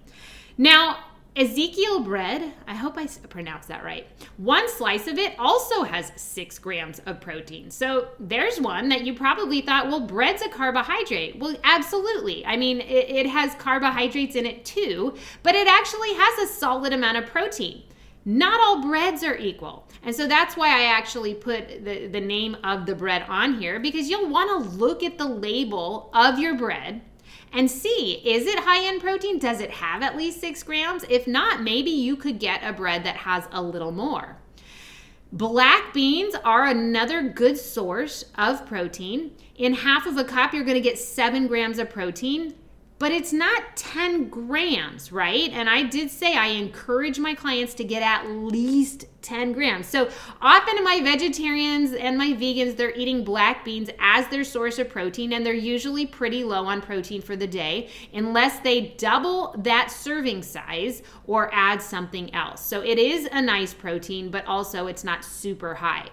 Now, 0.57 0.97
Ezekiel 1.35 2.01
bread, 2.01 2.53
I 2.67 2.75
hope 2.75 2.95
I 2.95 3.07
pronounced 3.07 3.67
that 3.69 3.83
right. 3.83 4.05
One 4.37 4.69
slice 4.69 5.07
of 5.07 5.17
it 5.17 5.33
also 5.39 5.81
has 5.81 6.11
six 6.15 6.59
grams 6.59 6.99
of 7.07 7.21
protein. 7.21 7.71
So 7.71 8.09
there's 8.19 8.61
one 8.61 8.89
that 8.89 9.03
you 9.03 9.15
probably 9.15 9.61
thought, 9.61 9.87
well, 9.87 10.01
bread's 10.01 10.43
a 10.43 10.49
carbohydrate. 10.49 11.39
Well, 11.39 11.55
absolutely. 11.63 12.45
I 12.45 12.55
mean, 12.55 12.81
it, 12.81 13.09
it 13.09 13.25
has 13.25 13.55
carbohydrates 13.55 14.35
in 14.35 14.45
it 14.45 14.63
too, 14.63 15.15
but 15.41 15.55
it 15.55 15.67
actually 15.67 16.13
has 16.13 16.49
a 16.49 16.53
solid 16.53 16.93
amount 16.93 17.17
of 17.17 17.25
protein. 17.25 17.81
Not 18.25 18.59
all 18.61 18.83
breads 18.83 19.23
are 19.23 19.35
equal. 19.35 19.87
And 20.03 20.15
so 20.15 20.27
that's 20.27 20.55
why 20.55 20.67
I 20.67 20.83
actually 20.83 21.33
put 21.33 21.83
the, 21.83 22.07
the 22.07 22.21
name 22.21 22.57
of 22.63 22.85
the 22.85 22.93
bread 22.93 23.25
on 23.27 23.59
here 23.59 23.79
because 23.79 24.07
you'll 24.07 24.29
want 24.29 24.49
to 24.49 24.69
look 24.77 25.03
at 25.03 25.17
the 25.17 25.27
label 25.27 26.11
of 26.13 26.37
your 26.37 26.55
bread 26.55 27.01
and 27.53 27.69
see 27.69 28.21
is 28.25 28.47
it 28.47 28.59
high 28.59 28.89
in 28.89 28.99
protein? 28.99 29.39
Does 29.39 29.61
it 29.61 29.71
have 29.71 30.01
at 30.01 30.17
least 30.17 30.41
six 30.41 30.63
grams? 30.63 31.05
If 31.09 31.27
not, 31.27 31.61
maybe 31.61 31.91
you 31.91 32.15
could 32.15 32.39
get 32.39 32.63
a 32.63 32.73
bread 32.73 33.03
that 33.03 33.17
has 33.17 33.47
a 33.51 33.61
little 33.61 33.91
more. 33.91 34.37
Black 35.31 35.93
beans 35.93 36.35
are 36.43 36.67
another 36.67 37.29
good 37.29 37.57
source 37.57 38.25
of 38.37 38.65
protein. 38.65 39.31
In 39.55 39.73
half 39.73 40.05
of 40.05 40.17
a 40.17 40.23
cup, 40.23 40.53
you're 40.53 40.63
going 40.63 40.75
to 40.75 40.81
get 40.81 40.99
seven 40.99 41.47
grams 41.47 41.79
of 41.79 41.89
protein 41.89 42.53
but 43.03 43.11
it's 43.11 43.33
not 43.33 43.75
10 43.75 44.29
grams, 44.29 45.11
right? 45.11 45.51
And 45.51 45.69
I 45.69 45.83
did 45.83 46.09
say 46.09 46.37
I 46.37 46.47
encourage 46.47 47.19
my 47.19 47.35
clients 47.35 47.73
to 47.73 47.83
get 47.83 48.01
at 48.01 48.29
least 48.29 49.07
10 49.21 49.51
grams. 49.51 49.87
So 49.87 50.09
often 50.39 50.81
my 50.85 51.01
vegetarians 51.03 51.91
and 51.91 52.17
my 52.17 52.27
vegans, 52.27 52.77
they're 52.77 52.95
eating 52.95 53.25
black 53.25 53.65
beans 53.65 53.89
as 53.99 54.29
their 54.29 54.45
source 54.45 54.79
of 54.79 54.87
protein, 54.87 55.33
and 55.33 55.45
they're 55.45 55.53
usually 55.53 56.05
pretty 56.05 56.45
low 56.45 56.65
on 56.65 56.81
protein 56.81 57.21
for 57.21 57.35
the 57.35 57.45
day 57.45 57.89
unless 58.13 58.61
they 58.61 58.95
double 58.97 59.53
that 59.57 59.91
serving 59.91 60.41
size 60.41 61.03
or 61.27 61.53
add 61.53 61.81
something 61.81 62.33
else. 62.33 62.65
So 62.65 62.79
it 62.83 62.97
is 62.97 63.27
a 63.33 63.41
nice 63.41 63.73
protein, 63.73 64.31
but 64.31 64.45
also 64.45 64.87
it's 64.87 65.03
not 65.03 65.25
super 65.25 65.75
high. 65.75 66.07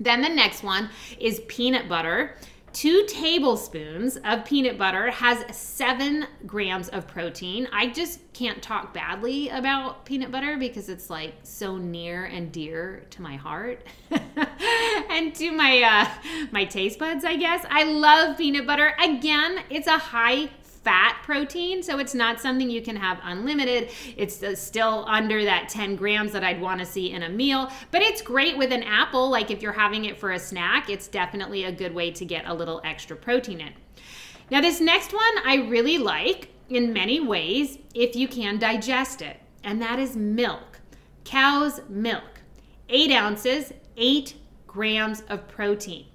Then 0.00 0.22
the 0.22 0.30
next 0.30 0.62
one 0.62 0.88
is 1.20 1.40
peanut 1.46 1.90
butter. 1.90 2.36
Two 2.76 3.06
tablespoons 3.08 4.18
of 4.18 4.44
peanut 4.44 4.76
butter 4.76 5.10
has 5.10 5.42
seven 5.56 6.26
grams 6.44 6.90
of 6.90 7.06
protein. 7.06 7.66
I 7.72 7.86
just 7.86 8.20
can't 8.34 8.62
talk 8.62 8.92
badly 8.92 9.48
about 9.48 10.04
peanut 10.04 10.30
butter 10.30 10.58
because 10.58 10.90
it's 10.90 11.08
like 11.08 11.32
so 11.42 11.78
near 11.78 12.26
and 12.26 12.52
dear 12.52 13.06
to 13.08 13.22
my 13.22 13.36
heart 13.36 13.82
and 14.10 15.34
to 15.36 15.52
my 15.52 15.80
uh, 15.80 16.46
my 16.50 16.66
taste 16.66 16.98
buds. 16.98 17.24
I 17.24 17.36
guess 17.36 17.64
I 17.70 17.84
love 17.84 18.36
peanut 18.36 18.66
butter. 18.66 18.92
Again, 19.02 19.60
it's 19.70 19.86
a 19.86 19.96
high 19.96 20.50
fat 20.86 21.18
protein. 21.24 21.82
So 21.82 21.98
it's 21.98 22.14
not 22.14 22.40
something 22.40 22.70
you 22.70 22.80
can 22.80 22.94
have 22.94 23.18
unlimited. 23.24 23.90
It's 24.16 24.40
uh, 24.40 24.54
still 24.54 25.04
under 25.08 25.42
that 25.42 25.68
10 25.68 25.96
grams 25.96 26.30
that 26.30 26.44
I'd 26.44 26.60
want 26.60 26.78
to 26.78 26.86
see 26.86 27.10
in 27.10 27.24
a 27.24 27.28
meal, 27.28 27.72
but 27.90 28.02
it's 28.02 28.22
great 28.22 28.56
with 28.56 28.70
an 28.70 28.84
apple. 28.84 29.28
Like 29.28 29.50
if 29.50 29.62
you're 29.62 29.72
having 29.72 30.04
it 30.04 30.16
for 30.16 30.30
a 30.30 30.38
snack, 30.38 30.88
it's 30.88 31.08
definitely 31.08 31.64
a 31.64 31.72
good 31.72 31.92
way 31.92 32.12
to 32.12 32.24
get 32.24 32.46
a 32.46 32.54
little 32.54 32.80
extra 32.84 33.16
protein 33.16 33.62
in. 33.62 33.72
Now, 34.48 34.60
this 34.60 34.80
next 34.80 35.12
one 35.12 35.34
I 35.44 35.66
really 35.68 35.98
like 35.98 36.50
in 36.68 36.92
many 36.92 37.18
ways 37.18 37.78
if 37.92 38.14
you 38.14 38.28
can 38.28 38.60
digest 38.60 39.22
it, 39.22 39.40
and 39.64 39.82
that 39.82 39.98
is 39.98 40.16
milk. 40.16 40.78
Cow's 41.24 41.80
milk, 41.88 42.42
eight 42.88 43.10
ounces, 43.10 43.72
eight 43.96 44.36
grams 44.68 45.22
of 45.22 45.48
protein. 45.48 46.06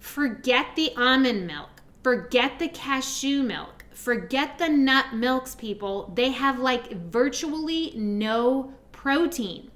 Forget 0.00 0.74
the 0.74 0.92
almond 0.96 1.46
milk, 1.46 1.70
forget 2.02 2.58
the 2.58 2.66
cashew 2.66 3.44
milk 3.44 3.73
Forget 3.94 4.58
the 4.58 4.68
nut 4.68 5.14
milks, 5.14 5.54
people. 5.54 6.12
They 6.14 6.30
have 6.30 6.58
like 6.58 6.92
virtually 6.92 7.92
no 7.96 8.74
protein. 8.92 9.70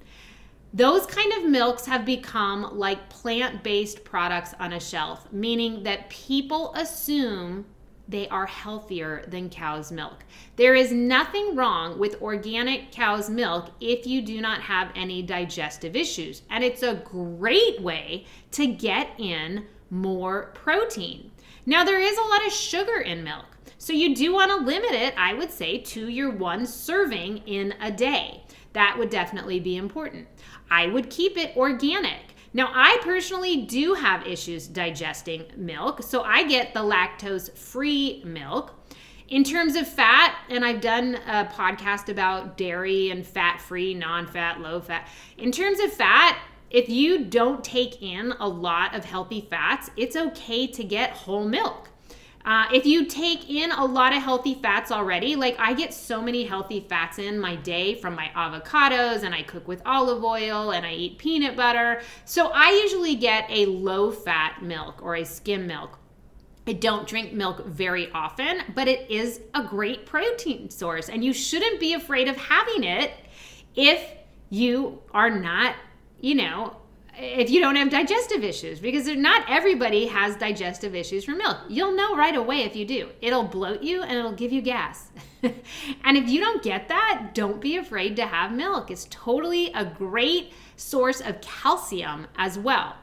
Those 0.73 1.05
kind 1.05 1.31
of 1.33 1.49
milks 1.49 1.85
have 1.87 2.05
become 2.05 2.77
like 2.77 3.09
plant 3.09 3.63
based 3.63 4.03
products 4.03 4.53
on 4.59 4.73
a 4.73 4.79
shelf, 4.79 5.31
meaning 5.31 5.83
that 5.83 6.09
people 6.09 6.73
assume 6.75 7.65
they 8.09 8.27
are 8.29 8.45
healthier 8.45 9.23
than 9.27 9.49
cow's 9.49 9.91
milk. 9.91 10.25
There 10.57 10.75
is 10.75 10.91
nothing 10.91 11.55
wrong 11.55 11.97
with 11.97 12.21
organic 12.21 12.91
cow's 12.91 13.29
milk 13.29 13.69
if 13.79 14.05
you 14.05 14.21
do 14.21 14.41
not 14.41 14.61
have 14.61 14.91
any 14.95 15.21
digestive 15.21 15.95
issues. 15.95 16.41
And 16.49 16.63
it's 16.63 16.83
a 16.83 17.01
great 17.05 17.81
way 17.81 18.25
to 18.51 18.67
get 18.67 19.11
in 19.17 19.65
more 19.91 20.51
protein. 20.55 21.31
Now, 21.65 21.83
there 21.83 21.99
is 21.99 22.17
a 22.17 22.21
lot 22.21 22.45
of 22.45 22.51
sugar 22.51 22.99
in 22.99 23.23
milk. 23.23 23.45
So 23.81 23.93
you 23.93 24.13
do 24.13 24.33
want 24.33 24.51
to 24.51 24.57
limit 24.57 24.91
it, 24.91 25.13
I 25.17 25.33
would 25.33 25.51
say, 25.51 25.77
to 25.77 26.09
your 26.09 26.31
one 26.31 26.65
serving 26.65 27.37
in 27.47 27.73
a 27.79 27.89
day. 27.89 28.43
That 28.73 28.97
would 28.99 29.09
definitely 29.09 29.61
be 29.61 29.77
important. 29.77 30.27
I 30.69 30.87
would 30.87 31.09
keep 31.09 31.37
it 31.37 31.55
organic. 31.55 32.35
Now, 32.53 32.71
I 32.73 32.99
personally 33.03 33.63
do 33.63 33.93
have 33.93 34.27
issues 34.27 34.67
digesting 34.67 35.45
milk, 35.55 36.03
so 36.03 36.23
I 36.23 36.43
get 36.43 36.73
the 36.73 36.81
lactose 36.81 37.55
free 37.57 38.21
milk. 38.25 38.75
In 39.29 39.45
terms 39.45 39.77
of 39.77 39.87
fat, 39.87 40.35
and 40.49 40.65
I've 40.65 40.81
done 40.81 41.15
a 41.15 41.45
podcast 41.45 42.09
about 42.09 42.57
dairy 42.57 43.11
and 43.11 43.25
fat 43.25 43.61
free, 43.61 43.93
non 43.93 44.27
fat, 44.27 44.59
low 44.59 44.81
fat. 44.81 45.07
In 45.37 45.53
terms 45.53 45.79
of 45.79 45.93
fat, 45.93 46.37
if 46.69 46.89
you 46.89 47.23
don't 47.23 47.63
take 47.63 48.01
in 48.01 48.33
a 48.39 48.47
lot 48.47 48.93
of 48.93 49.05
healthy 49.05 49.47
fats, 49.49 49.89
it's 49.95 50.17
okay 50.17 50.67
to 50.67 50.83
get 50.83 51.11
whole 51.11 51.47
milk. 51.47 51.88
Uh, 52.49 52.65
if 52.73 52.83
you 52.83 53.05
take 53.05 53.47
in 53.47 53.71
a 53.71 53.85
lot 53.85 54.11
of 54.11 54.23
healthy 54.23 54.55
fats 54.55 54.91
already, 54.91 55.35
like 55.35 55.55
I 55.59 55.71
get 55.73 55.93
so 55.93 56.19
many 56.19 56.45
healthy 56.45 56.79
fats 56.79 57.19
in 57.19 57.39
my 57.39 57.55
day 57.55 57.93
from 57.93 58.15
my 58.15 58.31
avocados, 58.35 59.21
and 59.21 59.35
I 59.35 59.43
cook 59.43 59.67
with 59.67 59.83
olive 59.85 60.23
oil, 60.23 60.71
and 60.71 60.83
I 60.83 60.93
eat 60.93 61.19
peanut 61.19 61.55
butter. 61.55 62.01
So 62.25 62.49
I 62.51 62.71
usually 62.71 63.13
get 63.13 63.45
a 63.51 63.67
low 63.67 64.09
fat 64.09 64.63
milk 64.63 64.99
or 65.03 65.15
a 65.15 65.25
skim 65.25 65.67
milk. 65.67 65.99
I 66.65 66.73
don't 66.73 67.07
drink 67.07 67.33
milk 67.33 67.67
very 67.67 68.11
often, 68.13 68.63
but 68.73 68.87
it 68.87 69.11
is 69.11 69.41
a 69.53 69.63
great 69.63 70.07
protein 70.07 70.71
source, 70.71 71.07
and 71.07 71.23
you 71.23 71.33
shouldn't 71.33 71.79
be 71.79 71.93
afraid 71.93 72.27
of 72.27 72.35
having 72.35 72.83
it 72.83 73.11
if 73.75 74.01
you 74.49 75.03
are 75.11 75.29
not, 75.29 75.75
you 76.19 76.33
know, 76.33 76.77
if 77.21 77.49
you 77.49 77.59
don't 77.59 77.75
have 77.75 77.89
digestive 77.89 78.43
issues 78.43 78.79
because 78.79 79.07
not 79.07 79.45
everybody 79.49 80.07
has 80.07 80.35
digestive 80.37 80.95
issues 80.95 81.25
from 81.25 81.37
milk. 81.37 81.57
You'll 81.67 81.95
know 81.95 82.15
right 82.15 82.35
away 82.35 82.61
if 82.61 82.75
you 82.75 82.85
do. 82.85 83.09
It'll 83.21 83.43
bloat 83.43 83.83
you 83.83 84.01
and 84.01 84.17
it'll 84.17 84.31
give 84.31 84.51
you 84.51 84.61
gas. 84.61 85.11
and 85.43 86.17
if 86.17 86.29
you 86.29 86.39
don't 86.39 86.63
get 86.63 86.87
that, 86.87 87.31
don't 87.33 87.59
be 87.59 87.77
afraid 87.77 88.15
to 88.15 88.25
have 88.25 88.51
milk. 88.51 88.89
It's 88.89 89.07
totally 89.09 89.71
a 89.73 89.85
great 89.85 90.53
source 90.77 91.19
of 91.19 91.41
calcium 91.41 92.27
as 92.37 92.57
well. 92.57 92.95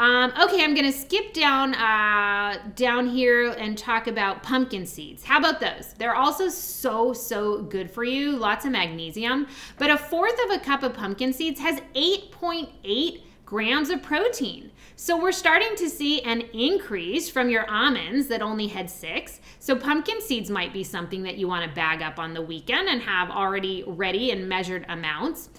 Um, 0.00 0.32
okay, 0.42 0.64
I'm 0.64 0.74
gonna 0.74 0.92
skip 0.92 1.34
down 1.34 1.74
uh, 1.74 2.58
down 2.74 3.06
here 3.06 3.50
and 3.50 3.76
talk 3.76 4.06
about 4.06 4.42
pumpkin 4.42 4.86
seeds. 4.86 5.22
How 5.22 5.38
about 5.38 5.60
those? 5.60 5.92
They're 5.98 6.14
also 6.14 6.48
so 6.48 7.12
so 7.12 7.60
good 7.64 7.90
for 7.90 8.02
you. 8.02 8.32
Lots 8.32 8.64
of 8.64 8.72
magnesium, 8.72 9.46
but 9.76 9.90
a 9.90 9.98
fourth 9.98 10.42
of 10.46 10.52
a 10.52 10.58
cup 10.58 10.82
of 10.82 10.94
pumpkin 10.94 11.34
seeds 11.34 11.60
has 11.60 11.82
8.8 11.94 13.20
grams 13.44 13.90
of 13.90 14.02
protein. 14.02 14.70
So 14.96 15.20
we're 15.20 15.32
starting 15.32 15.76
to 15.76 15.90
see 15.90 16.22
an 16.22 16.42
increase 16.54 17.28
from 17.28 17.50
your 17.50 17.68
almonds 17.70 18.28
that 18.28 18.40
only 18.40 18.68
had 18.68 18.88
six. 18.88 19.40
So 19.58 19.76
pumpkin 19.76 20.22
seeds 20.22 20.50
might 20.50 20.72
be 20.72 20.84
something 20.84 21.22
that 21.24 21.36
you 21.36 21.46
want 21.48 21.68
to 21.68 21.74
bag 21.74 22.00
up 22.00 22.18
on 22.18 22.32
the 22.32 22.40
weekend 22.40 22.88
and 22.88 23.02
have 23.02 23.30
already 23.30 23.84
ready 23.86 24.30
in 24.30 24.48
measured 24.48 24.86
amounts. 24.88 25.50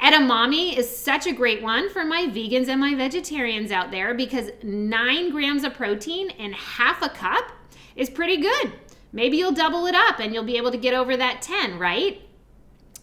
Edamame 0.00 0.76
is 0.76 0.94
such 0.94 1.26
a 1.26 1.32
great 1.32 1.62
one 1.62 1.90
for 1.90 2.04
my 2.04 2.22
vegans 2.22 2.68
and 2.68 2.80
my 2.80 2.94
vegetarians 2.94 3.70
out 3.70 3.90
there 3.90 4.14
because 4.14 4.50
nine 4.62 5.30
grams 5.30 5.62
of 5.62 5.74
protein 5.74 6.30
in 6.30 6.52
half 6.52 7.02
a 7.02 7.10
cup 7.10 7.52
is 7.96 8.08
pretty 8.08 8.38
good. 8.38 8.72
Maybe 9.12 9.36
you'll 9.36 9.52
double 9.52 9.86
it 9.86 9.94
up 9.94 10.18
and 10.18 10.32
you'll 10.32 10.44
be 10.44 10.56
able 10.56 10.70
to 10.70 10.78
get 10.78 10.94
over 10.94 11.16
that 11.16 11.42
10, 11.42 11.78
right? 11.78 12.22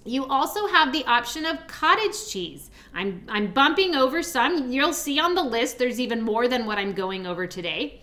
You 0.05 0.25
also 0.25 0.67
have 0.67 0.91
the 0.91 1.05
option 1.05 1.45
of 1.45 1.67
cottage 1.67 2.29
cheese. 2.29 2.71
I'm, 2.95 3.23
I'm 3.29 3.51
bumping 3.51 3.93
over 3.93 4.23
some. 4.23 4.71
You'll 4.71 4.93
see 4.93 5.19
on 5.19 5.35
the 5.35 5.43
list, 5.43 5.77
there's 5.77 5.99
even 5.99 6.21
more 6.21 6.47
than 6.47 6.65
what 6.65 6.79
I'm 6.79 6.93
going 6.93 7.27
over 7.27 7.45
today. 7.45 8.01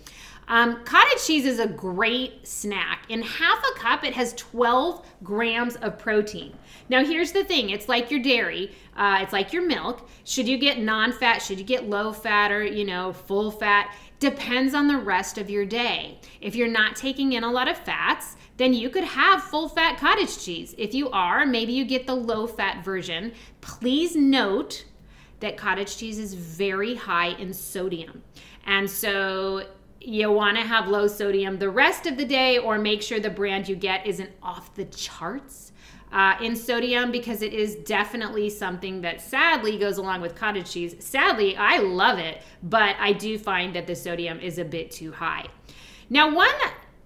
Um, 0.49 0.85
cottage 0.85 1.25
cheese 1.25 1.47
is 1.47 1.59
a 1.59 1.67
great 1.67 2.47
snack. 2.47 3.07
In 3.09 3.23
half 3.23 3.65
a 3.65 3.79
cup, 3.79 4.05
it 4.05 4.13
has 4.15 4.35
12 4.35 5.05
grams 5.23 5.77
of 5.77 5.99
protein. 5.99 6.55
Now, 6.89 7.05
here's 7.05 7.33
the 7.33 7.45
thing 7.45 7.71
it's 7.71 7.89
like 7.89 8.11
your 8.11 8.21
dairy, 8.21 8.73
uh, 8.97 9.19
it's 9.23 9.33
like 9.33 9.53
your 9.53 9.67
milk. 9.67 10.09
Should 10.25 10.49
you 10.49 10.59
get 10.59 10.79
non 10.79 11.13
fat? 11.13 11.39
Should 11.39 11.59
you 11.59 11.65
get 11.65 11.89
low 11.89 12.13
fat 12.13 12.53
or, 12.53 12.65
you 12.65 12.85
know, 12.85 13.13
full 13.13 13.51
fat? 13.51 13.95
Depends 14.21 14.75
on 14.75 14.87
the 14.87 14.99
rest 14.99 15.39
of 15.39 15.51
your 15.51 15.67
day. 15.67 16.19
If 16.41 16.55
you're 16.55 16.69
not 16.69 16.97
taking 16.97 17.33
in 17.33 17.45
a 17.45 17.51
lot 17.51 17.69
of 17.69 17.77
fats, 17.77 18.37
then 18.57 18.73
you 18.73 18.89
could 18.89 19.05
have 19.05 19.43
full 19.43 19.69
fat 19.69 19.99
cottage 19.99 20.39
cheese. 20.39 20.75
If 20.79 20.95
you 20.95 21.11
are, 21.11 21.45
maybe 21.45 21.73
you 21.73 21.85
get 21.85 22.07
the 22.07 22.15
low 22.15 22.47
fat 22.47 22.85
version. 22.85 23.33
Please 23.61 24.15
note 24.15 24.85
that 25.41 25.57
cottage 25.57 25.97
cheese 25.97 26.19
is 26.19 26.35
very 26.35 26.95
high 26.95 27.37
in 27.39 27.53
sodium. 27.53 28.23
And 28.67 28.89
so 28.89 29.67
you 30.07 30.31
want 30.31 30.57
to 30.57 30.63
have 30.63 30.89
low 30.89 31.07
sodium 31.07 31.59
the 31.59 31.71
rest 31.71 32.07
of 32.07 32.17
the 32.17 32.25
day 32.25 32.59
or 32.59 32.79
make 32.79 33.03
sure 33.03 33.21
the 33.21 33.31
brand 33.31 33.69
you 33.69 33.77
get 33.77 34.07
isn't 34.07 34.31
off 34.43 34.75
the 34.75 34.85
charts 34.87 35.73
uh, 36.15 36.37
in 36.41 36.55
sodium 36.55 37.11
because 37.11 37.43
it 37.43 37.53
is 37.53 37.75
definitely 37.75 38.49
something 38.49 39.01
that 39.01 39.21
sadly 39.21 39.77
goes 39.77 39.99
along 39.99 40.21
with 40.21 40.37
cottage 40.37 40.71
cheese. 40.71 40.95
Sadly, 41.01 41.57
I 41.57 41.79
love 41.79 42.19
it, 42.21 42.41
but 42.63 42.95
I 43.01 43.13
do 43.13 43.37
find 43.37 43.75
that 43.75 43.89
the 43.89 43.97
sodium 43.97 44.39
is 44.39 44.59
a 44.59 44.65
bit 44.65 44.93
too 44.93 45.11
high. 45.11 45.47
Now, 46.09 46.33
one 46.33 46.55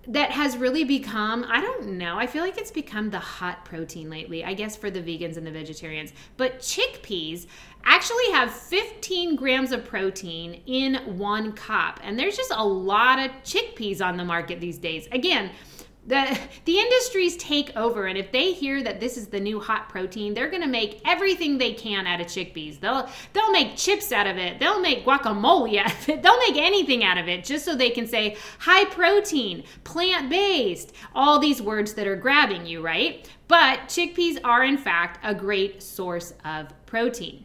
that 0.08 0.30
has 0.30 0.56
really 0.56 0.84
become 0.84 1.44
i 1.50 1.61
don't 1.61 1.87
know 1.87 2.16
i 2.18 2.26
feel 2.26 2.42
like 2.42 2.56
it's 2.56 2.70
become 2.70 3.11
the 3.11 3.18
hot 3.18 3.62
protein 3.66 4.08
lately 4.08 4.42
i 4.42 4.54
guess 4.54 4.74
for 4.74 4.90
the 4.90 5.02
vegans 5.02 5.37
and 5.37 5.46
the 5.46 5.50
vegetarians 5.50 6.14
but 6.38 6.61
chickpeas 6.61 7.46
actually 7.84 8.30
have 8.32 8.52
15 8.52 9.36
grams 9.36 9.72
of 9.72 9.84
protein 9.84 10.62
in 10.66 10.96
one 11.18 11.52
cup. 11.52 12.00
And 12.02 12.18
there's 12.18 12.36
just 12.36 12.52
a 12.54 12.64
lot 12.64 13.18
of 13.18 13.30
chickpeas 13.44 14.04
on 14.04 14.16
the 14.16 14.24
market 14.24 14.60
these 14.60 14.78
days. 14.78 15.08
Again 15.12 15.50
the 16.08 16.38
the 16.64 16.78
industries 16.78 17.36
take 17.36 17.76
over 17.76 18.06
and 18.06 18.18
if 18.18 18.32
they 18.32 18.52
hear 18.52 18.82
that 18.82 18.98
this 18.98 19.16
is 19.16 19.28
the 19.28 19.38
new 19.38 19.60
hot 19.60 19.88
protein 19.88 20.32
they're 20.34 20.50
to 20.50 20.66
make 20.66 21.00
everything 21.06 21.58
they 21.58 21.72
can 21.74 22.06
out 22.06 22.20
of 22.20 22.26
chickpeas. 22.26 22.80
They'll 22.80 23.08
they'll 23.32 23.52
make 23.52 23.76
chips 23.76 24.10
out 24.10 24.26
of 24.26 24.38
it. 24.38 24.58
They'll 24.58 24.80
make 24.80 25.04
guacamole 25.04 25.78
out 25.78 25.92
of 25.92 26.08
it. 26.08 26.22
They'll 26.28 26.38
make 26.38 26.56
anything 26.56 27.04
out 27.04 27.18
of 27.18 27.28
it 27.28 27.44
just 27.44 27.64
so 27.64 27.74
they 27.74 27.90
can 27.90 28.06
say 28.06 28.36
high 28.58 28.86
protein 28.86 29.64
plant-based 29.84 30.92
all 31.14 31.38
these 31.38 31.60
words 31.60 31.94
that 31.94 32.06
are 32.06 32.16
grabbing 32.16 32.66
you 32.66 32.80
right? 32.80 33.28
But 33.46 33.80
chickpeas 33.88 34.38
are 34.44 34.64
in 34.64 34.78
fact 34.78 35.20
a 35.22 35.34
great 35.34 35.82
source 35.82 36.32
of 36.44 36.68
protein 36.86 37.44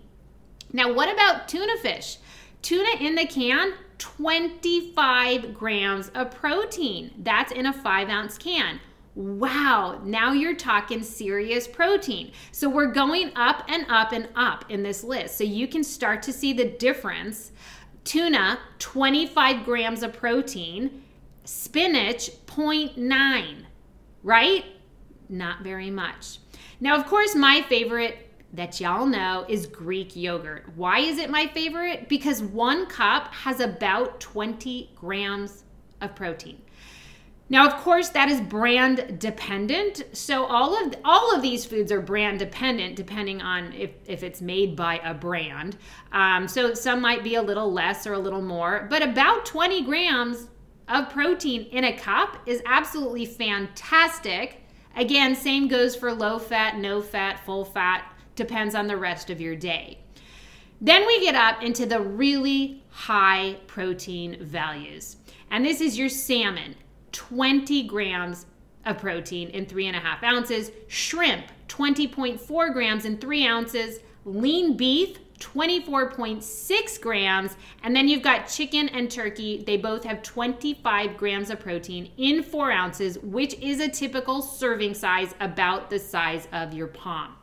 now 0.73 0.91
what 0.91 1.11
about 1.11 1.47
tuna 1.47 1.77
fish 1.77 2.17
tuna 2.61 2.89
in 2.99 3.15
the 3.15 3.25
can 3.25 3.73
25 4.03 5.53
grams 5.53 6.09
of 6.09 6.29
protein. 6.31 7.11
That's 7.19 7.53
in 7.53 7.67
a 7.67 7.71
five 7.71 8.09
ounce 8.09 8.37
can. 8.37 8.81
Wow, 9.15 10.01
now 10.03 10.33
you're 10.33 10.55
talking 10.55 11.03
serious 11.03 11.69
protein. 11.69 12.33
So 12.51 12.67
we're 12.67 12.91
going 12.91 13.31
up 13.37 13.63
and 13.69 13.85
up 13.89 14.11
and 14.11 14.27
up 14.35 14.65
in 14.69 14.83
this 14.83 15.05
list. 15.05 15.37
So 15.37 15.45
you 15.45 15.69
can 15.69 15.85
start 15.85 16.21
to 16.23 16.33
see 16.33 16.51
the 16.51 16.65
difference. 16.65 17.53
Tuna, 18.03 18.59
25 18.79 19.63
grams 19.63 20.03
of 20.03 20.11
protein, 20.11 21.03
spinach, 21.45 22.29
0.9, 22.45 23.65
right? 24.21 24.65
Not 25.29 25.61
very 25.61 25.91
much. 25.91 26.39
Now, 26.81 26.97
of 26.97 27.05
course, 27.05 27.35
my 27.35 27.61
favorite 27.69 28.32
that 28.53 28.79
y'all 28.79 29.05
know 29.05 29.45
is 29.49 29.65
Greek 29.65 30.15
yogurt. 30.15 30.65
Why 30.75 30.99
is 30.99 31.17
it 31.17 31.29
my 31.29 31.47
favorite? 31.47 32.07
Because 32.07 32.41
one 32.41 32.85
cup 32.85 33.33
has 33.33 33.59
about 33.59 34.19
20 34.19 34.91
grams 34.95 35.63
of 35.99 36.15
protein. 36.15 36.61
Now, 37.49 37.67
of 37.67 37.73
course, 37.81 38.09
that 38.09 38.29
is 38.29 38.39
brand 38.41 39.19
dependent. 39.19 40.03
So 40.13 40.45
all 40.45 40.75
of 40.75 40.95
all 41.03 41.35
of 41.35 41.41
these 41.41 41.65
foods 41.65 41.91
are 41.91 41.99
brand 41.99 42.39
dependent, 42.39 42.95
depending 42.95 43.41
on 43.41 43.73
if, 43.73 43.91
if 44.05 44.23
it's 44.23 44.41
made 44.41 44.75
by 44.75 44.99
a 45.03 45.13
brand. 45.13 45.77
Um, 46.11 46.47
so 46.47 46.73
some 46.73 47.01
might 47.01 47.23
be 47.23 47.35
a 47.35 47.41
little 47.41 47.71
less 47.71 48.07
or 48.07 48.13
a 48.13 48.19
little 48.19 48.41
more, 48.41 48.87
but 48.89 49.03
about 49.03 49.45
20 49.45 49.83
grams 49.83 50.47
of 50.87 51.09
protein 51.09 51.63
in 51.71 51.83
a 51.83 51.97
cup 51.97 52.37
is 52.45 52.61
absolutely 52.65 53.25
fantastic. 53.25 54.61
Again, 54.95 55.35
same 55.35 55.67
goes 55.67 55.95
for 55.95 56.13
low 56.13 56.39
fat, 56.39 56.77
no 56.77 57.01
fat, 57.01 57.43
full 57.45 57.65
fat 57.65 58.12
depends 58.35 58.75
on 58.75 58.87
the 58.87 58.97
rest 58.97 59.29
of 59.29 59.41
your 59.41 59.55
day. 59.55 59.99
Then 60.81 61.05
we 61.07 61.21
get 61.21 61.35
up 61.35 61.63
into 61.63 61.85
the 61.85 62.01
really 62.01 62.83
high 62.89 63.57
protein 63.67 64.43
values. 64.43 65.17
And 65.49 65.65
this 65.65 65.81
is 65.81 65.97
your 65.97 66.09
salmon, 66.09 66.75
20 67.11 67.83
grams 67.83 68.45
of 68.85 68.97
protein 68.97 69.49
in 69.49 69.65
three 69.65 69.87
and 69.87 69.95
a 69.95 69.99
half 69.99 70.23
ounces, 70.23 70.71
shrimp, 70.87 71.45
20.4 71.69 72.73
grams 72.73 73.05
in 73.05 73.17
three 73.17 73.47
ounces, 73.47 73.99
lean 74.25 74.75
beef, 74.75 75.19
24.6 75.39 77.01
grams. 77.01 77.55
And 77.83 77.95
then 77.95 78.07
you've 78.07 78.21
got 78.21 78.47
chicken 78.47 78.89
and 78.89 79.09
turkey. 79.09 79.63
They 79.65 79.77
both 79.77 80.03
have 80.03 80.21
25 80.21 81.17
grams 81.17 81.49
of 81.49 81.59
protein 81.59 82.11
in 82.17 82.43
four 82.43 82.71
ounces, 82.71 83.19
which 83.19 83.53
is 83.55 83.79
a 83.79 83.89
typical 83.89 84.41
serving 84.41 84.93
size 84.93 85.33
about 85.39 85.89
the 85.89 85.99
size 85.99 86.47
of 86.51 86.73
your 86.73 86.87
palm. 86.87 87.35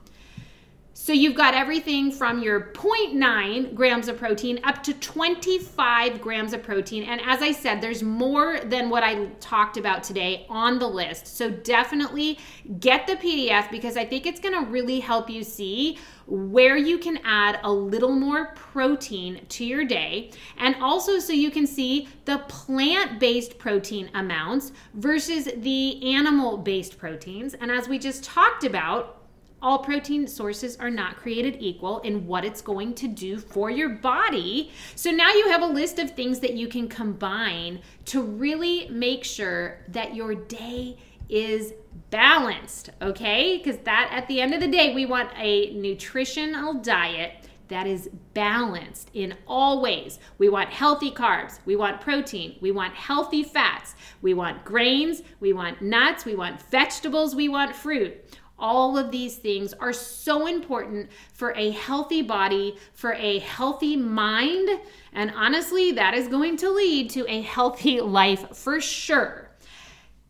So 1.02 1.14
you've 1.14 1.34
got 1.34 1.54
everything 1.54 2.12
from 2.12 2.42
your 2.42 2.60
0.9 2.74 3.74
grams 3.74 4.08
of 4.08 4.18
protein 4.18 4.60
up 4.64 4.82
to 4.82 4.92
25 4.92 6.20
grams 6.20 6.52
of 6.52 6.62
protein. 6.62 7.04
And 7.04 7.22
as 7.24 7.40
I 7.40 7.52
said, 7.52 7.80
there's 7.80 8.02
more 8.02 8.60
than 8.60 8.90
what 8.90 9.02
I 9.02 9.24
talked 9.40 9.78
about 9.78 10.02
today 10.02 10.44
on 10.50 10.78
the 10.78 10.86
list. 10.86 11.26
So 11.26 11.48
definitely 11.48 12.38
get 12.80 13.06
the 13.06 13.16
PDF 13.16 13.70
because 13.70 13.96
I 13.96 14.04
think 14.04 14.26
it's 14.26 14.40
going 14.40 14.52
to 14.52 14.70
really 14.70 15.00
help 15.00 15.30
you 15.30 15.42
see 15.42 15.96
where 16.26 16.76
you 16.76 16.98
can 16.98 17.18
add 17.24 17.60
a 17.64 17.72
little 17.72 18.14
more 18.14 18.52
protein 18.54 19.46
to 19.48 19.64
your 19.64 19.86
day. 19.86 20.32
And 20.58 20.76
also 20.82 21.18
so 21.18 21.32
you 21.32 21.50
can 21.50 21.66
see 21.66 22.08
the 22.26 22.40
plant 22.46 23.18
based 23.18 23.56
protein 23.56 24.10
amounts 24.12 24.72
versus 24.92 25.48
the 25.56 26.14
animal 26.14 26.58
based 26.58 26.98
proteins. 26.98 27.54
And 27.54 27.70
as 27.70 27.88
we 27.88 27.98
just 27.98 28.22
talked 28.22 28.64
about, 28.64 29.19
all 29.62 29.78
protein 29.78 30.26
sources 30.26 30.76
are 30.76 30.90
not 30.90 31.16
created 31.16 31.56
equal 31.60 32.00
in 32.00 32.26
what 32.26 32.44
it's 32.44 32.62
going 32.62 32.94
to 32.94 33.08
do 33.08 33.38
for 33.38 33.70
your 33.70 33.90
body. 33.90 34.72
So 34.94 35.10
now 35.10 35.30
you 35.32 35.48
have 35.48 35.62
a 35.62 35.66
list 35.66 35.98
of 35.98 36.10
things 36.10 36.40
that 36.40 36.54
you 36.54 36.68
can 36.68 36.88
combine 36.88 37.80
to 38.06 38.22
really 38.22 38.88
make 38.88 39.24
sure 39.24 39.80
that 39.88 40.14
your 40.14 40.34
day 40.34 40.96
is 41.28 41.74
balanced, 42.10 42.90
okay? 43.00 43.58
Because 43.58 43.78
that 43.78 44.10
at 44.12 44.26
the 44.28 44.40
end 44.40 44.54
of 44.54 44.60
the 44.60 44.68
day, 44.68 44.94
we 44.94 45.06
want 45.06 45.30
a 45.36 45.72
nutritional 45.74 46.74
diet 46.74 47.48
that 47.68 47.86
is 47.86 48.10
balanced 48.34 49.10
in 49.14 49.32
all 49.46 49.80
ways. 49.80 50.18
We 50.38 50.48
want 50.48 50.70
healthy 50.70 51.12
carbs, 51.12 51.60
we 51.64 51.76
want 51.76 52.00
protein, 52.00 52.56
we 52.60 52.72
want 52.72 52.94
healthy 52.94 53.44
fats, 53.44 53.94
we 54.22 54.34
want 54.34 54.64
grains, 54.64 55.22
we 55.38 55.52
want 55.52 55.80
nuts, 55.80 56.24
we 56.24 56.34
want 56.34 56.60
vegetables, 56.62 57.36
we 57.36 57.48
want 57.48 57.74
fruit. 57.74 58.38
All 58.60 58.96
of 58.96 59.10
these 59.10 59.36
things 59.36 59.72
are 59.74 59.92
so 59.92 60.46
important 60.46 61.10
for 61.32 61.52
a 61.56 61.70
healthy 61.70 62.22
body, 62.22 62.76
for 62.92 63.14
a 63.14 63.40
healthy 63.40 63.96
mind, 63.96 64.68
and 65.12 65.32
honestly, 65.34 65.90
that 65.92 66.14
is 66.14 66.28
going 66.28 66.56
to 66.58 66.70
lead 66.70 67.10
to 67.10 67.28
a 67.28 67.40
healthy 67.40 68.00
life 68.00 68.56
for 68.56 68.80
sure. 68.80 69.50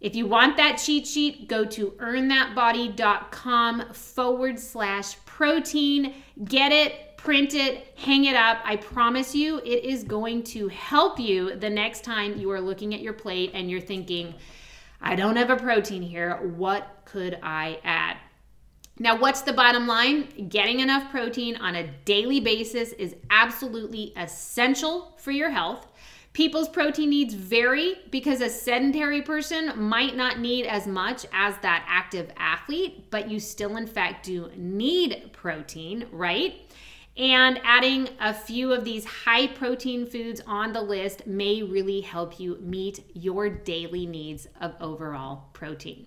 If 0.00 0.16
you 0.16 0.26
want 0.26 0.56
that 0.56 0.76
cheat 0.76 1.06
sheet, 1.06 1.46
go 1.46 1.66
to 1.66 1.90
earnthatbody.com 1.90 3.92
forward 3.92 4.58
slash 4.58 5.22
protein. 5.26 6.14
Get 6.44 6.72
it, 6.72 7.18
print 7.18 7.54
it, 7.54 7.92
hang 7.96 8.24
it 8.24 8.34
up. 8.34 8.60
I 8.64 8.76
promise 8.76 9.34
you, 9.34 9.58
it 9.58 9.84
is 9.84 10.04
going 10.04 10.42
to 10.44 10.68
help 10.68 11.20
you 11.20 11.54
the 11.56 11.68
next 11.68 12.02
time 12.02 12.38
you 12.38 12.50
are 12.50 12.62
looking 12.62 12.94
at 12.94 13.00
your 13.00 13.12
plate 13.12 13.50
and 13.52 13.70
you're 13.70 13.78
thinking, 13.78 14.34
I 15.02 15.16
don't 15.16 15.36
have 15.36 15.50
a 15.50 15.56
protein 15.56 16.02
here. 16.02 16.36
What 16.56 17.02
could 17.04 17.38
I 17.42 17.78
add? 17.84 18.16
Now, 19.02 19.16
what's 19.16 19.40
the 19.40 19.54
bottom 19.54 19.86
line? 19.86 20.48
Getting 20.50 20.80
enough 20.80 21.10
protein 21.10 21.56
on 21.56 21.74
a 21.74 21.86
daily 22.04 22.38
basis 22.38 22.92
is 22.92 23.16
absolutely 23.30 24.12
essential 24.14 25.14
for 25.16 25.30
your 25.30 25.48
health. 25.48 25.86
People's 26.34 26.68
protein 26.68 27.08
needs 27.08 27.32
vary 27.32 27.94
because 28.10 28.42
a 28.42 28.50
sedentary 28.50 29.22
person 29.22 29.72
might 29.74 30.16
not 30.16 30.38
need 30.38 30.66
as 30.66 30.86
much 30.86 31.24
as 31.32 31.56
that 31.62 31.86
active 31.88 32.30
athlete, 32.36 33.10
but 33.10 33.30
you 33.30 33.40
still, 33.40 33.78
in 33.78 33.86
fact, 33.86 34.26
do 34.26 34.50
need 34.54 35.30
protein, 35.32 36.06
right? 36.12 36.70
And 37.16 37.58
adding 37.64 38.10
a 38.20 38.34
few 38.34 38.70
of 38.70 38.84
these 38.84 39.06
high 39.06 39.46
protein 39.46 40.04
foods 40.04 40.42
on 40.46 40.74
the 40.74 40.82
list 40.82 41.26
may 41.26 41.62
really 41.62 42.02
help 42.02 42.38
you 42.38 42.58
meet 42.60 43.02
your 43.14 43.48
daily 43.48 44.04
needs 44.04 44.46
of 44.60 44.74
overall 44.78 45.48
protein. 45.54 46.06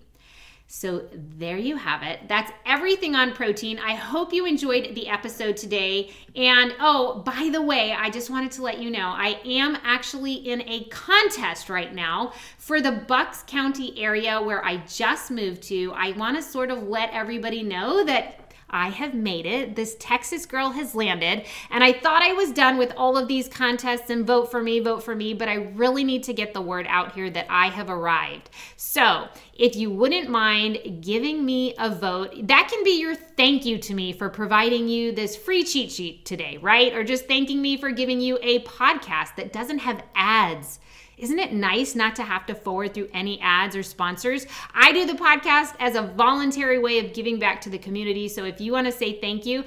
So, 0.76 1.04
there 1.12 1.56
you 1.56 1.76
have 1.76 2.02
it. 2.02 2.26
That's 2.26 2.50
everything 2.66 3.14
on 3.14 3.32
protein. 3.32 3.78
I 3.78 3.94
hope 3.94 4.32
you 4.32 4.44
enjoyed 4.44 4.96
the 4.96 5.08
episode 5.08 5.56
today. 5.56 6.10
And 6.34 6.74
oh, 6.80 7.22
by 7.24 7.48
the 7.52 7.62
way, 7.62 7.92
I 7.92 8.10
just 8.10 8.28
wanted 8.28 8.50
to 8.52 8.62
let 8.62 8.80
you 8.80 8.90
know 8.90 9.06
I 9.06 9.38
am 9.44 9.78
actually 9.84 10.34
in 10.34 10.68
a 10.68 10.82
contest 10.90 11.70
right 11.70 11.94
now 11.94 12.32
for 12.58 12.80
the 12.80 12.90
Bucks 12.90 13.44
County 13.46 13.96
area 14.02 14.42
where 14.42 14.64
I 14.64 14.78
just 14.78 15.30
moved 15.30 15.62
to. 15.68 15.92
I 15.94 16.10
want 16.18 16.36
to 16.38 16.42
sort 16.42 16.72
of 16.72 16.82
let 16.82 17.12
everybody 17.12 17.62
know 17.62 18.04
that 18.04 18.43
I 18.70 18.88
have 18.88 19.14
made 19.14 19.46
it. 19.46 19.76
This 19.76 19.96
Texas 19.98 20.46
girl 20.46 20.70
has 20.70 20.94
landed. 20.94 21.46
And 21.70 21.84
I 21.84 21.92
thought 21.92 22.22
I 22.22 22.32
was 22.32 22.52
done 22.52 22.76
with 22.76 22.92
all 22.96 23.16
of 23.16 23.28
these 23.28 23.48
contests 23.48 24.10
and 24.10 24.26
vote 24.26 24.50
for 24.50 24.62
me, 24.62 24.80
vote 24.80 25.02
for 25.02 25.14
me, 25.14 25.34
but 25.34 25.48
I 25.48 25.54
really 25.54 26.04
need 26.04 26.22
to 26.24 26.32
get 26.32 26.54
the 26.54 26.60
word 26.60 26.86
out 26.88 27.12
here 27.12 27.30
that 27.30 27.46
I 27.48 27.68
have 27.68 27.90
arrived. 27.90 28.50
So 28.76 29.28
if 29.54 29.76
you 29.76 29.90
wouldn't 29.90 30.28
mind 30.28 31.02
giving 31.02 31.44
me 31.44 31.74
a 31.78 31.90
vote, 31.90 32.46
that 32.48 32.68
can 32.70 32.82
be 32.84 33.00
your 33.00 33.14
thank 33.14 33.64
you 33.64 33.78
to 33.78 33.94
me 33.94 34.12
for 34.12 34.28
providing 34.28 34.88
you 34.88 35.12
this 35.12 35.36
free 35.36 35.64
cheat 35.64 35.92
sheet 35.92 36.24
today, 36.24 36.58
right? 36.60 36.92
Or 36.94 37.04
just 37.04 37.26
thanking 37.26 37.62
me 37.62 37.76
for 37.76 37.90
giving 37.90 38.20
you 38.20 38.38
a 38.42 38.60
podcast 38.60 39.36
that 39.36 39.52
doesn't 39.52 39.78
have 39.78 40.02
ads 40.14 40.80
isn't 41.18 41.38
it 41.38 41.52
nice 41.52 41.94
not 41.94 42.16
to 42.16 42.22
have 42.22 42.46
to 42.46 42.54
forward 42.54 42.94
through 42.94 43.08
any 43.12 43.40
ads 43.40 43.76
or 43.76 43.82
sponsors? 43.82 44.46
I 44.74 44.92
do 44.92 45.06
the 45.06 45.14
podcast 45.14 45.74
as 45.78 45.94
a 45.94 46.02
voluntary 46.02 46.78
way 46.78 46.98
of 46.98 47.12
giving 47.12 47.38
back 47.38 47.60
to 47.62 47.70
the 47.70 47.78
community. 47.78 48.28
So 48.28 48.44
if 48.44 48.60
you 48.60 48.72
want 48.72 48.86
to 48.86 48.92
say 48.92 49.20
thank 49.20 49.46
you, 49.46 49.64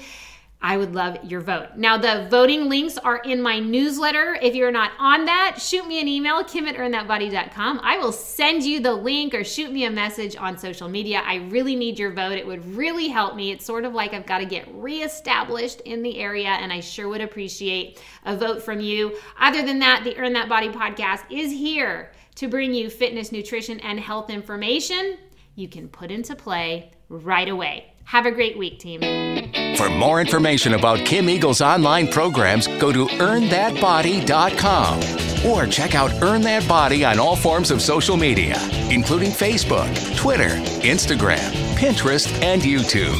I 0.59 0.75
would 0.75 0.95
love 0.95 1.17
your 1.23 1.41
vote. 1.41 1.75
Now, 1.75 1.97
the 1.97 2.27
voting 2.31 2.67
links 2.67 2.97
are 2.97 3.17
in 3.17 3.41
my 3.43 3.59
newsletter. 3.59 4.37
If 4.41 4.55
you're 4.55 4.71
not 4.71 4.91
on 4.97 5.25
that, 5.25 5.61
shoot 5.61 5.87
me 5.87 6.01
an 6.01 6.07
email, 6.07 6.43
kim 6.43 6.65
at 6.65 6.75
earnthatbody.com. 6.75 7.79
I 7.83 7.99
will 7.99 8.11
send 8.11 8.63
you 8.63 8.79
the 8.79 8.93
link 8.93 9.35
or 9.35 9.43
shoot 9.43 9.71
me 9.71 9.85
a 9.85 9.91
message 9.91 10.35
on 10.35 10.57
social 10.57 10.89
media. 10.89 11.21
I 11.23 11.35
really 11.49 11.75
need 11.75 11.99
your 11.99 12.11
vote. 12.11 12.33
It 12.33 12.47
would 12.47 12.75
really 12.75 13.07
help 13.07 13.35
me. 13.35 13.51
It's 13.51 13.65
sort 13.65 13.85
of 13.85 13.93
like 13.93 14.15
I've 14.15 14.25
got 14.25 14.39
to 14.39 14.45
get 14.45 14.67
reestablished 14.73 15.81
in 15.81 16.01
the 16.01 16.17
area, 16.19 16.49
and 16.49 16.73
I 16.73 16.79
sure 16.79 17.07
would 17.07 17.21
appreciate 17.21 18.01
a 18.25 18.35
vote 18.35 18.63
from 18.63 18.79
you. 18.79 19.15
Other 19.39 19.63
than 19.63 19.77
that, 19.79 20.03
the 20.03 20.17
Earn 20.17 20.33
That 20.33 20.49
Body 20.49 20.69
podcast 20.69 21.21
is 21.29 21.51
here 21.51 22.11
to 22.35 22.47
bring 22.47 22.73
you 22.73 22.89
fitness, 22.89 23.31
nutrition, 23.31 23.79
and 23.81 23.99
health 23.99 24.31
information 24.31 25.17
you 25.55 25.67
can 25.67 25.87
put 25.87 26.09
into 26.09 26.35
play 26.35 26.91
right 27.09 27.47
away. 27.47 27.93
Have 28.07 28.25
a 28.25 28.31
great 28.31 28.57
week, 28.57 28.79
team. 28.79 29.01
For 29.75 29.89
more 29.89 30.21
information 30.21 30.75
about 30.75 31.05
Kim 31.05 31.29
Eagle's 31.29 31.61
online 31.61 32.07
programs, 32.07 32.67
go 32.79 32.93
to 32.93 33.05
earnthatbody.com 33.05 35.45
or 35.45 35.67
check 35.67 35.93
out 35.93 36.13
Earn 36.23 36.41
That 36.43 36.65
Body 36.69 37.03
on 37.03 37.19
all 37.19 37.35
forms 37.35 37.69
of 37.69 37.81
social 37.81 38.15
media, 38.15 38.55
including 38.89 39.31
Facebook, 39.31 39.93
Twitter, 40.15 40.51
Instagram, 40.87 41.51
Pinterest, 41.75 42.31
and 42.41 42.61
YouTube. 42.61 43.17